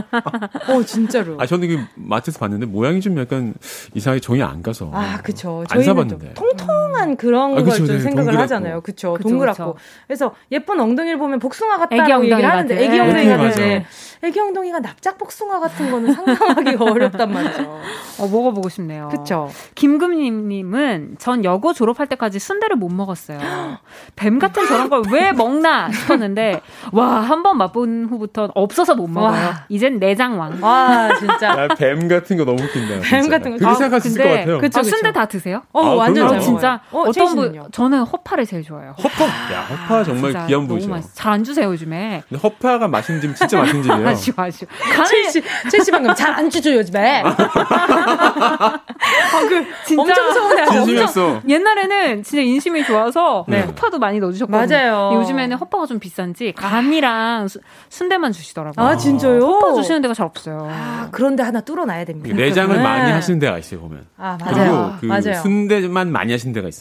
[0.68, 1.40] 어 진짜로.
[1.40, 3.54] 아, 저는 그 마트에서 봤는데 모양이 좀 약간
[3.94, 4.90] 이상하게 정이 안 가서.
[4.92, 5.64] 아, 그쵸.
[5.70, 6.34] 안 사봤는데.
[6.34, 8.42] 통통 한 그런 아, 걸 그쵸, 좀 네, 생각을 동그랗고.
[8.42, 8.80] 하잖아요.
[8.80, 9.12] 그쵸.
[9.14, 9.74] 그쵸, 동그랗고.
[9.74, 9.76] 그쵸.
[10.06, 12.84] 그래서 예쁜 엉덩이를 보면 복숭아 같다라고 애기 엉덩이 얘기를 하는데 같아.
[12.86, 13.86] 애기 엉덩이 네, 같은데
[14.22, 17.62] 애기 엉덩이가 납작 복숭아 같은 거는 상상하기가 어렵단 말이죠.
[18.18, 19.08] 어, 먹어보고 싶네요.
[19.10, 19.50] 그쵸.
[19.74, 23.38] 김금님님은 전 여고 졸업할 때까지 순대를 못 먹었어요.
[24.16, 26.60] 뱀 같은 저런 걸 왜 먹나 싶었는데
[26.92, 29.30] 와 한 번 맛본 후부터 없어서 못 먹어요.
[29.32, 29.64] 와.
[29.68, 30.58] 이젠 내장왕.
[30.62, 31.48] 와, 진짜.
[31.48, 33.00] 야, 뱀 같은 거 너무 웃긴다.
[33.02, 33.38] 뱀 진짜.
[33.38, 33.58] 같은 거.
[33.58, 34.58] 그렇게 아, 수 있을 것 근데 같아요.
[34.58, 34.90] 그쵸, 아, 그쵸.
[34.96, 35.62] 순대 다 드세요?
[35.72, 36.28] 어, 아, 완전 그럼요.
[36.30, 37.34] 잘 아, 진짜 먹 어, 어떤?
[37.34, 38.94] 분 저는 허파를 제일 좋아해요.
[39.02, 39.24] 허파.
[39.52, 40.66] 야, 허파 정말 진짜 귀한.
[40.90, 41.10] 맛있어.
[41.14, 42.22] 잘안 주세요 요즘에.
[42.28, 44.08] 근데 허파가 맛있는 집 진짜 맛있는 집이에요.
[44.08, 44.68] 아쉬워 아쉬워.
[45.08, 47.22] 첼시, 첼시 방금 잘 안 주죠, 요즘에.
[47.26, 48.80] 아,
[49.48, 50.66] 그, 진짜 엄청 서운해요.
[50.70, 51.40] 진심이었어.
[51.48, 53.62] 옛날에는 진짜 인심이 좋아서 네.
[53.62, 54.76] 허파도 많이 넣어 주셨거든요.
[54.76, 55.20] 맞아요.
[55.20, 58.86] 요즘에는 허파가 좀 비싼지 간이랑 수- 순대만 주시더라고요.
[58.86, 59.40] 아, 진짜요?
[59.40, 60.68] 허파 주시는 데가 잘 없어요.
[60.70, 62.36] 아, 그런데 하나 뚫어 놔야 됩니다.
[62.36, 62.82] 내장을 네.
[62.82, 64.06] 많이 하시는 데가 있어요, 보면.
[64.18, 64.96] 아, 그리고 맞아요.
[65.00, 65.34] 그 맞아요.
[65.42, 66.75] 순대만 많이 하시는 데가 있어요.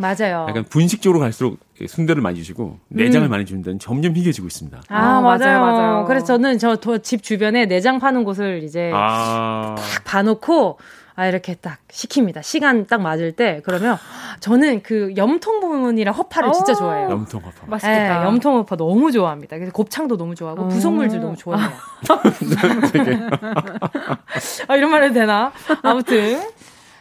[0.00, 0.46] 맞아요.
[0.48, 4.80] 약간 분식 쪽으로 갈수록 순대를 많이 주시고 내장을 많이 주는 데는 점점 희귀해지고 있습니다.
[4.88, 5.38] 아, 어, 맞아요.
[5.38, 6.04] 맞아요, 맞아요.
[6.06, 10.78] 그래서 저는 저 집 주변에 내장 파는 곳을 이제 아, 딱 봐놓고
[11.16, 12.44] 아 이렇게 딱 시킵니다.
[12.44, 13.96] 시간 딱 맞을 때 그러면
[14.38, 16.76] 저는 그 염통 부분이랑 허파를 진짜 어.
[16.76, 17.10] 좋아해요.
[17.10, 17.56] 염통 허파.
[17.66, 18.24] 예, 맛있겠다.
[18.24, 19.56] 염통 허파 너무 좋아합니다.
[19.56, 20.68] 그래서 곱창도 너무 좋아하고 어.
[20.68, 21.70] 부속물질 너무 좋아해요.
[24.68, 25.50] 아 이런 말 해도 되나?
[25.82, 26.40] 아무튼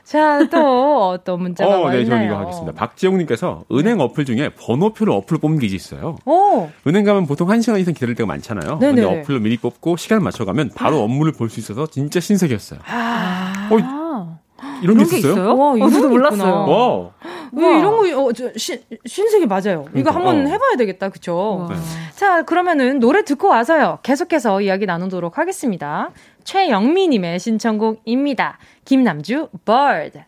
[0.08, 2.06] 자, 또 어떤 문자가 어, 네?
[2.06, 2.72] 저는 이거 하겠습니다.
[2.74, 6.16] 박지영님께서 은행 어플 중에 번호표를 어플로 뽑는 게 있어요.
[6.26, 8.80] 오, 은행 가면 보통 1시간 이상 기다릴 때가 많잖아요.
[8.80, 9.02] 네네.
[9.02, 12.80] 근데 어플로 미리 뽑고 시간을 맞춰가면 바로 업무를 볼 수 있어서 진짜 신세계였어요.
[12.88, 14.40] 아, 어,
[14.82, 15.32] 이런 게게 있어요?
[15.34, 15.58] 있어요?
[15.58, 17.12] 와, 어, 이런 저도 게 몰랐어요.
[17.54, 19.84] 왜 이런 거, 어, 저, 신, 신세계 맞아요.
[19.94, 20.50] 이거 그러니까, 한번 어.
[20.50, 21.68] 해봐야 되겠다, 그쵸?
[21.70, 21.76] 와.
[22.16, 24.00] 자, 그러면은 노래 듣고 와서요.
[24.04, 26.12] 계속해서 이야기 나누도록 하겠습니다.
[26.48, 28.58] 최영미님의 신청곡입니다.
[28.86, 30.24] 김남주, Bird.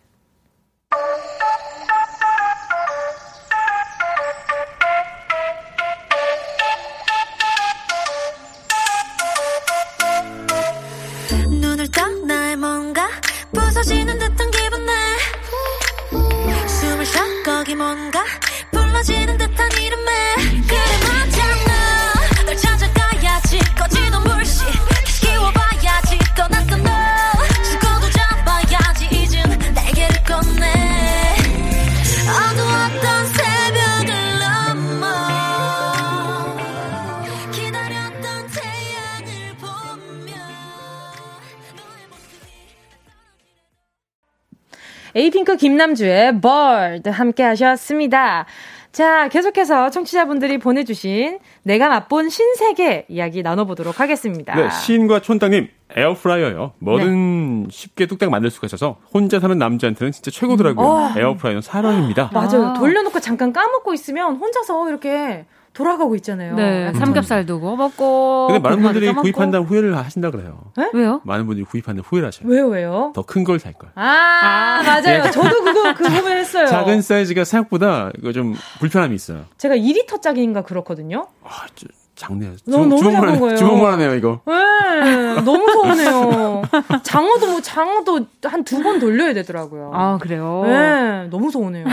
[45.70, 48.48] 김남주의 Bird 함께 하셨습니다.
[48.92, 54.56] 자, 계속해서 청취자분들이 보내주신 내가 맛본 신세계 이야기 나눠보도록 하겠습니다.
[54.56, 56.74] 네, 시인과 촌땅님 에어프라이어요.
[56.80, 57.68] 뭐든 네.
[57.70, 60.88] 쉽게 뚝딱 만들 수가 있어서 혼자 사는 남자한테는 진짜 최고더라고요.
[60.88, 61.14] 어.
[61.16, 62.32] 에어프라이어는 사랑입니다.
[62.34, 62.70] 맞아요.
[62.70, 62.74] 아.
[62.74, 65.46] 돌려놓고 잠깐 까먹고 있으면 혼자서 이렇게
[65.80, 66.56] 돌아가고 있잖아요.
[66.56, 68.48] 네, 약간 삼겹살도 구워 먹고.
[68.48, 69.22] 근데 많은 분들이 까먹고.
[69.22, 70.60] 구입한 다음 후회를 하신다 그래요.
[70.94, 71.22] 왜요?
[71.24, 72.50] 많은 분들이 구입한 다음 후회를 하셔요.
[72.50, 73.12] 왜요, 왜요?
[73.16, 73.90] 더 큰 걸 살 걸.
[73.96, 75.32] 아, 맞아요.
[75.32, 76.68] 저도 그거, 그 고민했어요.
[76.68, 79.46] 작은 사이즈가 생각보다 이거 좀 불편함이 있어요.
[79.58, 81.28] 제가 2리터짜리인가 그렇거든요.
[81.44, 81.88] 아, 저,
[82.20, 82.52] 작네요.
[82.66, 83.56] 너무- 너무 주먹만 작은 하네- 거예요.
[83.58, 84.42] 주먹만 하네요, 이거.
[84.46, 86.62] 네, 너무 서운해요.
[87.02, 89.92] 장어도 뭐, 장어도 한 두 번 돌려야 되더라고요.
[89.94, 90.64] 아, 그래요?
[90.66, 91.86] 네, 너무 서운해요.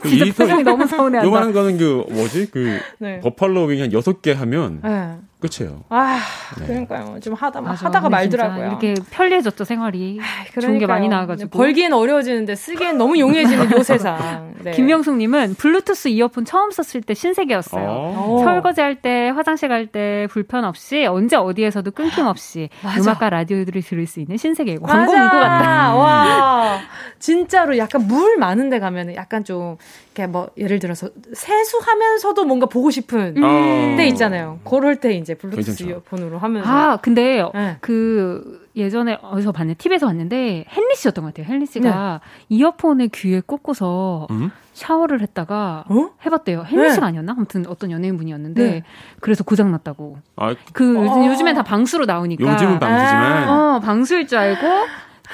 [0.00, 1.26] 그 2리터 표정이 너무 서운해한다.
[1.26, 2.50] 요만한 거는 그 뭐지?
[2.52, 3.18] 그 네.
[3.20, 5.16] 버팔로 윙한 6개 하면 네.
[5.42, 5.80] 끝이에요.
[5.88, 6.18] 아,
[6.58, 6.66] 네.
[6.66, 7.18] 그러니까요.
[7.20, 8.66] 좀 하다, 맞아, 하다가 말더라고요.
[8.68, 10.20] 이렇게 편리해졌죠, 생활이.
[10.60, 10.86] 좋은 게.
[10.86, 11.50] 많이 나와가지고.
[11.50, 14.52] 벌기엔 어려워지는데 쓰기엔 너무 용이해지는 요 세상.
[14.62, 14.70] 네.
[14.70, 17.84] 김명숙님은 블루투스 이어폰 처음 썼을 때 신세계였어요.
[17.84, 18.36] 어.
[18.40, 18.44] 어.
[18.44, 22.68] 설거지할 때, 화장실 갈 때 불편 없이 언제 어디에서도 끊김없이.
[22.98, 24.78] 음악과 라디오들을 들을 수 있는 신세계.
[24.80, 24.92] 맞아.
[24.94, 25.94] 광고 문구 같다.
[25.96, 26.78] 와.
[27.18, 29.76] 진짜로 약간 물 많은 데 가면 약간 좀,
[30.12, 33.96] 이렇게 뭐, 예를 들어서 세수하면서도 뭔가 보고 싶은 어.
[33.96, 34.60] 때 있잖아요.
[34.64, 35.90] 그럴 때 이제 블루투스 괜찮죠.
[35.90, 36.70] 이어폰으로 하면서.
[36.70, 37.76] 아, 근데 네.
[37.80, 41.52] 그 예전에 어디서 봤는데 TV에서 봤는데 헨리 씨였던 것 같아요.
[41.52, 42.28] 헨리 씨가 네.
[42.50, 44.50] 이어폰을 귀에 꽂고서 음?
[44.74, 46.10] 샤워를 했다가 어?
[46.24, 46.66] 해봤대요.
[46.70, 46.90] 헨리 네.
[46.90, 47.32] 씨가 아니었나?
[47.32, 48.82] 아무튼 어떤 연예인분이었는데 네.
[49.20, 50.18] 그래서 고장 났다고.
[50.36, 51.26] 아, 그 요즘, 어.
[51.26, 52.52] 요즘엔 다 방수로 나오니까.
[52.52, 54.66] 요즘은 방수지만 어 방수일 줄 알고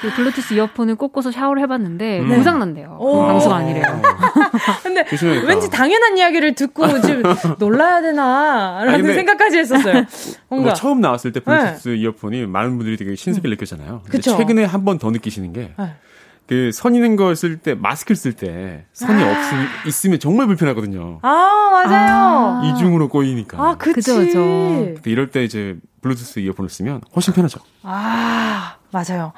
[0.01, 2.35] 그 블루투스 이어폰을 꽂고서 샤워를 해봤는데 음.
[2.37, 2.97] 고장 난대요.
[2.99, 3.25] 오.
[3.25, 3.83] 방수가 아니래요.
[4.83, 5.47] 근데 조심해야겠다.
[5.47, 7.23] 왠지 당연한 이야기를 듣고 좀
[7.59, 10.05] 놀라야 되나라는 생각까지 했었어요.
[10.47, 14.01] 뭔가 뭐 처음 나왔을 때 블루투스 이어폰이 많은 분들이 되게 신세계를 느꼈잖아요.
[14.03, 14.37] 근데 그쵸.
[14.37, 15.95] 최근에 한 번 더 느끼시는 게 네.
[16.49, 19.37] 그선 있는 거쓸때 마스크를 쓸 때 선이 없
[19.85, 21.19] 있으면 정말 불편하거든요.
[21.21, 22.73] 아 맞아요.
[22.73, 23.61] 이중으로 꼬이니까.
[23.63, 23.93] 아 그치.
[23.93, 24.39] 그죠, 그죠.
[24.95, 27.59] 근데 이럴 때 이제 블루투스 이어폰을 쓰면 훨씬 편하죠.
[27.83, 29.31] 아 맞아요.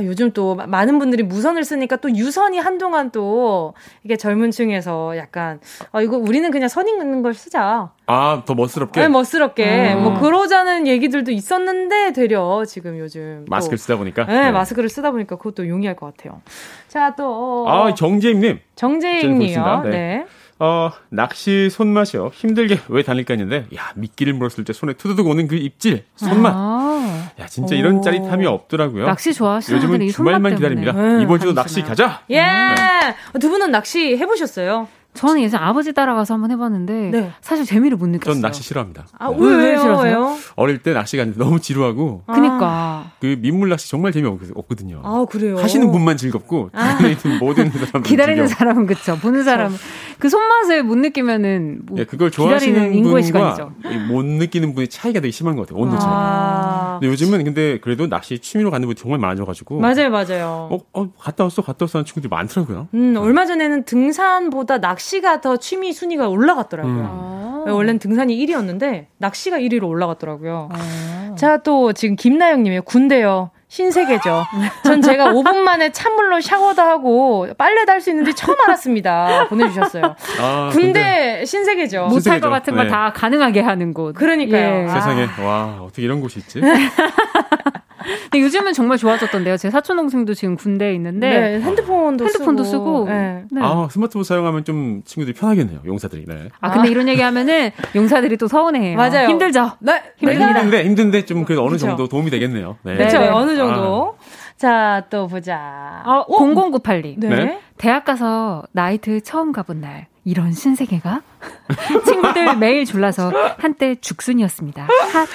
[0.00, 5.16] 아, 요즘 또 마- 많은 분들이 무선을 쓰니까 또 유선이 한동안 또 이게 젊은 층에서
[5.16, 5.60] 약간
[5.92, 7.90] 아 이거 우리는 그냥 선 있는 걸 쓰자.
[8.06, 10.02] 아, 더 멋스럽게 네, 멋스럽게 음.
[10.02, 14.24] 뭐 그러자는 얘기들도 있었는데 되려 지금 요즘 또- 마스크를 쓰다 보니까.
[14.24, 16.40] 네, 마스크를 쓰다 보니까 그것도 용이할 것 같아요.
[16.88, 18.58] 자, 또 아, 정재임님.
[18.74, 19.38] 정재익님이요.
[19.38, 19.82] 보겠습니다.
[19.84, 19.90] 네.
[19.90, 20.26] 네.
[20.60, 22.30] 어, 낚시 손맛이요.
[22.34, 26.52] 힘들게 왜 다닐까 했는데, 야, 미끼를 물었을 때 손에 투두둑 오는 그 입질, 손맛.
[26.54, 28.00] 아, 야, 진짜 이런 오.
[28.02, 29.06] 짜릿함이 없더라고요.
[29.06, 30.54] 낚시 좋아하시는 요즘은 주말만.
[30.56, 30.92] 기다립니다.
[30.92, 31.54] 네, 이번 주도?
[31.54, 32.20] 낚시 가자!
[32.30, 32.44] 예.
[33.40, 34.86] 두 분은 낚시 해보셨어요?
[35.12, 37.32] 저는 예전 아버지 따라가서 한번 해봤는데 네.
[37.40, 38.34] 사실 재미를 못 느꼈어요.
[38.34, 39.06] 전 낚시 싫어합니다.
[39.18, 39.36] 아, 네.
[39.38, 39.76] 왜, 왜?
[39.78, 40.36] 싫어하세요?
[40.56, 45.00] 어릴 때 낚시 갔는데 너무 지루하고, 그니까 그 민물 낚시 정말 재미없거든요.
[45.04, 45.58] 아, 그래요?
[45.58, 49.16] 하시는 분만 즐겁고, 다른 모든 사람들 기다리는 사람은 그쵸.
[49.20, 49.76] 보는 사람은
[50.20, 53.72] 그 손맛을 못 느끼면은 뭐 예, 그걸 좋아하시는 분과 시간이죠.
[54.08, 55.82] 못 느끼는 분의 차이가 되게 심한 것 같아요.
[55.82, 56.08] 온도 차이.
[56.10, 60.68] 아, 근데 요즘은 근데 그래도 낚시 취미로 가는 분이 정말 많아져가지고, 맞아요, 맞아요.
[60.70, 62.88] 어, 어, 갔다 왔어, 갔다 왔어 하는 친구들이 많더라고요.
[62.94, 67.62] 음, 얼마 전에는 등산보다 낚시 가 더 취미 순위가 올라갔더라고요.
[67.62, 67.64] 음.
[67.66, 70.68] 네, 원래는 등산이 1위였는데 낚시가 1위로 올라갔더라고요.
[70.72, 71.34] 아.
[71.36, 73.50] 자, 또 지금 김나영님의 군대요.
[73.70, 74.44] 신세계죠.
[74.84, 79.46] 전 제가 5분 만에 찬물로 샤워도 하고 빨래도 할 수 있는지 처음 알았습니다.
[79.48, 80.16] 보내주셨어요.
[80.40, 81.98] 아, 군대 신세계죠.
[82.04, 82.46] 못- 못할 신세계죠.
[82.46, 82.90] 것 같은 걸 네.
[82.90, 84.14] 다 가능하게 하는 곳.
[84.14, 84.84] 그러니까요.
[84.84, 84.86] 예.
[84.86, 84.94] 아.
[84.94, 86.60] 세상에, 와, 어떻게 이런 곳이 있지?
[88.30, 89.56] 근데 요즘은 정말 좋아졌던데요.
[89.58, 93.04] 제 사촌 동생도 지금 군대에 있는데 네, 핸드폰도, 핸드폰도 쓰고.
[93.04, 93.08] 쓰고.
[93.08, 93.44] 네.
[93.50, 93.60] 네.
[93.62, 95.80] 아, 스마트폰 사용하면 좀 친구들이 편하겠네요.
[95.84, 96.24] 용사들이.
[96.26, 96.48] 네.
[96.60, 98.96] 아 근데 이런 얘기하면은 용사들이 또 서운해해요.
[98.96, 99.28] 맞아요.
[99.28, 99.72] 힘들죠.
[99.80, 100.46] 네, 힘듭니다.
[100.60, 101.88] 힘든데, 힘든데 좀 그래도 어느 그쵸.
[101.88, 102.78] 정도 도움이 되겠네요.
[102.84, 102.96] 네.
[102.96, 103.18] 그렇죠.
[103.18, 103.28] 네.
[103.28, 104.16] 어느 정도.
[104.56, 106.02] 자, 또 보자.
[106.04, 107.14] 어, 0098님.
[107.18, 107.28] 네.
[107.28, 107.60] 네.
[107.78, 111.22] 대학 가서 나이트 처음 가본 날 이런 신세계가
[112.04, 114.82] 친구들 매일 졸라서 한때 죽순이었습니다.
[114.82, 115.28] 핫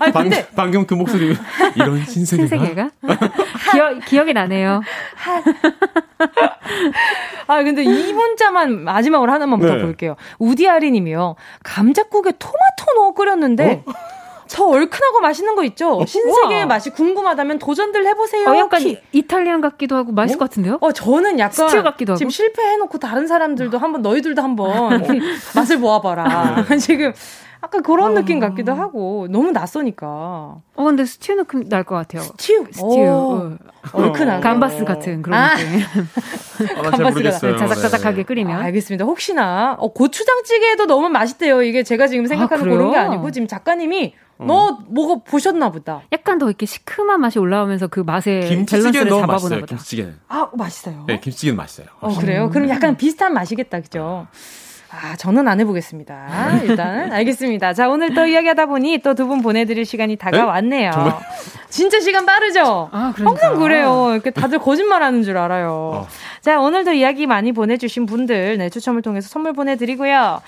[0.00, 1.36] 아, 방, 근데 방금 그 목소리
[1.76, 2.90] 이런 신세계가 신세계가
[3.72, 4.82] 기억 기억이 나네요.
[7.46, 9.68] 아, 근데 이 문자만 마지막으로 하나만 네.
[9.68, 10.16] 더 볼게요.
[10.40, 11.36] 우디아리 님이요.
[11.62, 13.84] 감자국에 토마토 넣어 끓였는데
[14.52, 16.04] 더 얼큰하고 맛있는 거 있죠?
[16.06, 16.66] 신세계의 우와.
[16.66, 18.48] 맛이 궁금하다면 도전들 해보세요.
[18.50, 18.98] 어, 약간 키.
[19.12, 20.78] 이탈리안 같기도 하고 맛있을 것 같은데요?
[20.80, 22.18] 어, 저는 약간 스튜 같기도 하고.
[22.18, 25.02] 지금 실패해놓고 다른 사람들도 한번 너희들도 한번
[25.56, 26.66] 맛을 보아봐라.
[26.80, 27.12] 지금
[27.62, 30.06] 약간 그런 느낌 같기도 하고 너무 낯서니까.
[30.06, 32.22] 어 근데 스튜 느낌 날 것 같아요.
[32.22, 32.82] 스튜, 스튜.
[32.84, 33.56] 오, 어.
[33.92, 34.48] 얼큰한 거.
[34.48, 35.54] 감바스 같은 그런 아.
[35.56, 35.80] 느낌.
[36.78, 37.30] 아, 감바스가.
[37.56, 38.22] 자작자작하게 네.
[38.24, 38.56] 끓이면.
[38.58, 39.04] 아, 알겠습니다.
[39.04, 41.62] 혹시나 어, 고추장찌개도 너무 맛있대요.
[41.62, 42.78] 이게 제가 지금 생각하는 그래요?
[42.78, 44.44] 그런 게 아니고 지금 작가님이 어.
[44.44, 46.02] 너 먹어 보셨나 보다.
[46.12, 49.60] 약간 더 이렇게 시큼한 맛이 올라오면서 그 맛의 밸런스를 너무 잡아보나 맛있어요.
[49.60, 49.66] 보다.
[49.66, 50.18] 김치찌개는.
[50.28, 51.04] 아 맛있어요.
[51.06, 51.86] 네, 김치찌개는 맛있어요.
[52.00, 52.50] 어 그래요?
[52.50, 54.26] 그럼 약간 비슷한 맛이겠다, 그죠?
[54.94, 56.58] 아, 저는 안 해보겠습니다.
[56.64, 57.72] 일단 알겠습니다.
[57.72, 60.90] 자, 오늘 또 이야기하다 보니 또 두 분 보내드릴 시간이 다가왔네요.
[60.92, 61.14] 정말?
[61.70, 62.90] 진짜 시간 빠르죠?
[62.92, 63.30] 아, 그러니까.
[63.46, 64.10] 항상 그래요.
[64.12, 65.70] 이렇게 다들 거짓말하는 줄 알아요.
[65.94, 66.06] 어.
[66.42, 70.42] 자, 오늘도 이야기 많이 보내주신 분들 네, 추첨을 통해서 선물 보내드리고요.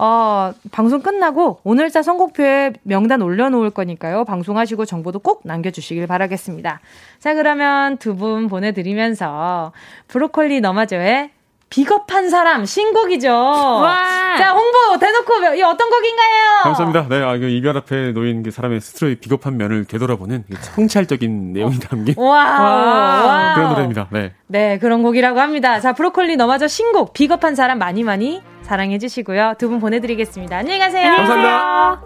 [0.00, 4.24] 어, 방송 끝나고 오늘자 선곡표에 명단 올려놓을 거니까요.
[4.24, 6.78] 방송하시고 정보도 꼭 남겨주시길 바라겠습니다.
[7.18, 9.72] 자, 그러면 두 분 보내드리면서
[10.06, 11.30] 브로콜리 너마저의
[11.70, 13.28] 비겁한 사람 신곡이죠.
[13.28, 16.62] 자, 홍보 대놓고 이 어떤 곡인가요?
[16.62, 17.06] 감사합니다.
[17.08, 21.78] 네, 아, 그 이별 앞에 놓인 그 사람의 스스로의 비겁한 면을 되돌아보는 그 성찰적인 내용이
[21.78, 23.54] 담긴 와, 와.
[23.54, 24.08] 그런 노래입니다.
[24.10, 24.32] 네.
[24.46, 25.78] 네, 그런 곡이라고 합니다.
[25.80, 29.54] 자, 브로콜리 너마저 신곡 비겁한 사람 많이 많이 사랑해 주시고요.
[29.58, 30.56] 두 분 보내드리겠습니다.
[30.56, 31.14] 안녕히 가세요.
[31.16, 32.00] 감사합니다.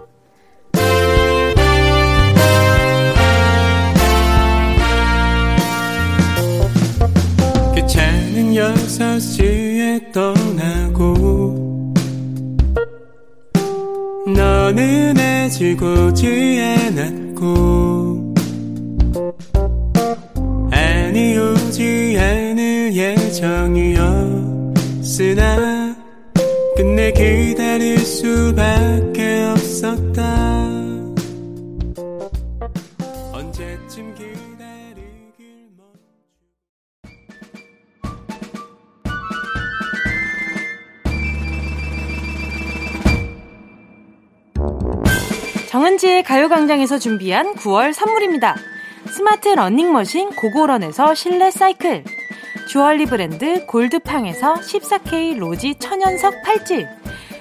[7.75, 11.93] 귀찮 은 6시에 떠나고
[14.25, 18.33] 너는 아직 오지 않았고
[20.71, 23.93] 아니 오지 않을 예정이었으나
[26.75, 29.22] 끝내 기다릴 수밖에
[46.13, 48.55] 정은지의 가요광장에서 준비한 9월 선물입니다.
[49.07, 52.03] 스마트 러닝머신 고고런에서 실내 사이클.
[52.67, 56.85] 주얼리 브랜드 골드팡에서 14K 로지 천연석 팔찌.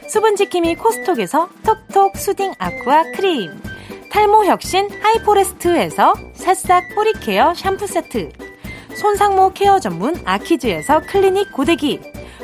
[0.08, 3.50] 수분지킴이 코스톡에서 톡톡 soothing aqua 크림.
[4.10, 8.30] 탈모 혁신 하이포레스트에서 새싹 뿌리 care 샴푸 세트.
[8.96, 12.00] 손상모 care 전문 아키즈에서 클리닉 고데기.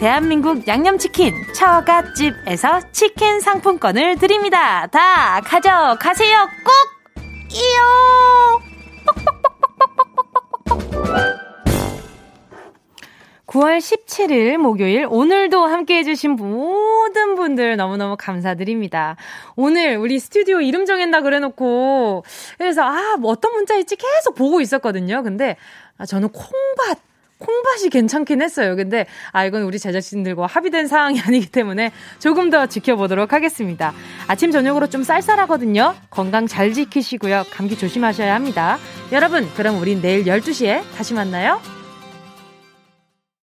[0.00, 4.86] 대한민국 양념치킨 처갓집에서 치킨 상품권을 드립니다.
[4.86, 6.48] 다 가져가세요.
[6.64, 6.72] 꼭!
[7.52, 8.62] 이요!
[13.44, 19.16] 9월 17일 목요일 오늘도 함께 해주신 모든 분들 너무너무 감사드립니다.
[19.54, 22.24] 오늘 우리 스튜디오 이름 정했나 그래놓고
[22.56, 25.22] 그래서 아, 뭐 어떤 문자일지 계속 보고 있었거든요.
[25.22, 25.58] 근데
[25.98, 27.09] 아, 저는 콩밭
[27.40, 28.76] 콩밭이 괜찮긴 했어요.
[28.76, 33.92] 근데 아 이건 우리 제작진들과 합의된 사항이 아니기 때문에 조금 더 지켜보도록 하겠습니다.
[34.28, 35.94] 아침 저녁으로 좀 쌀쌀하거든요.
[36.10, 37.44] 건강 잘 지키시고요.
[37.50, 38.78] 감기 조심하셔야 합니다.
[39.12, 41.79] 여러분, 그럼 우린 내일 12시에 다시 만나요.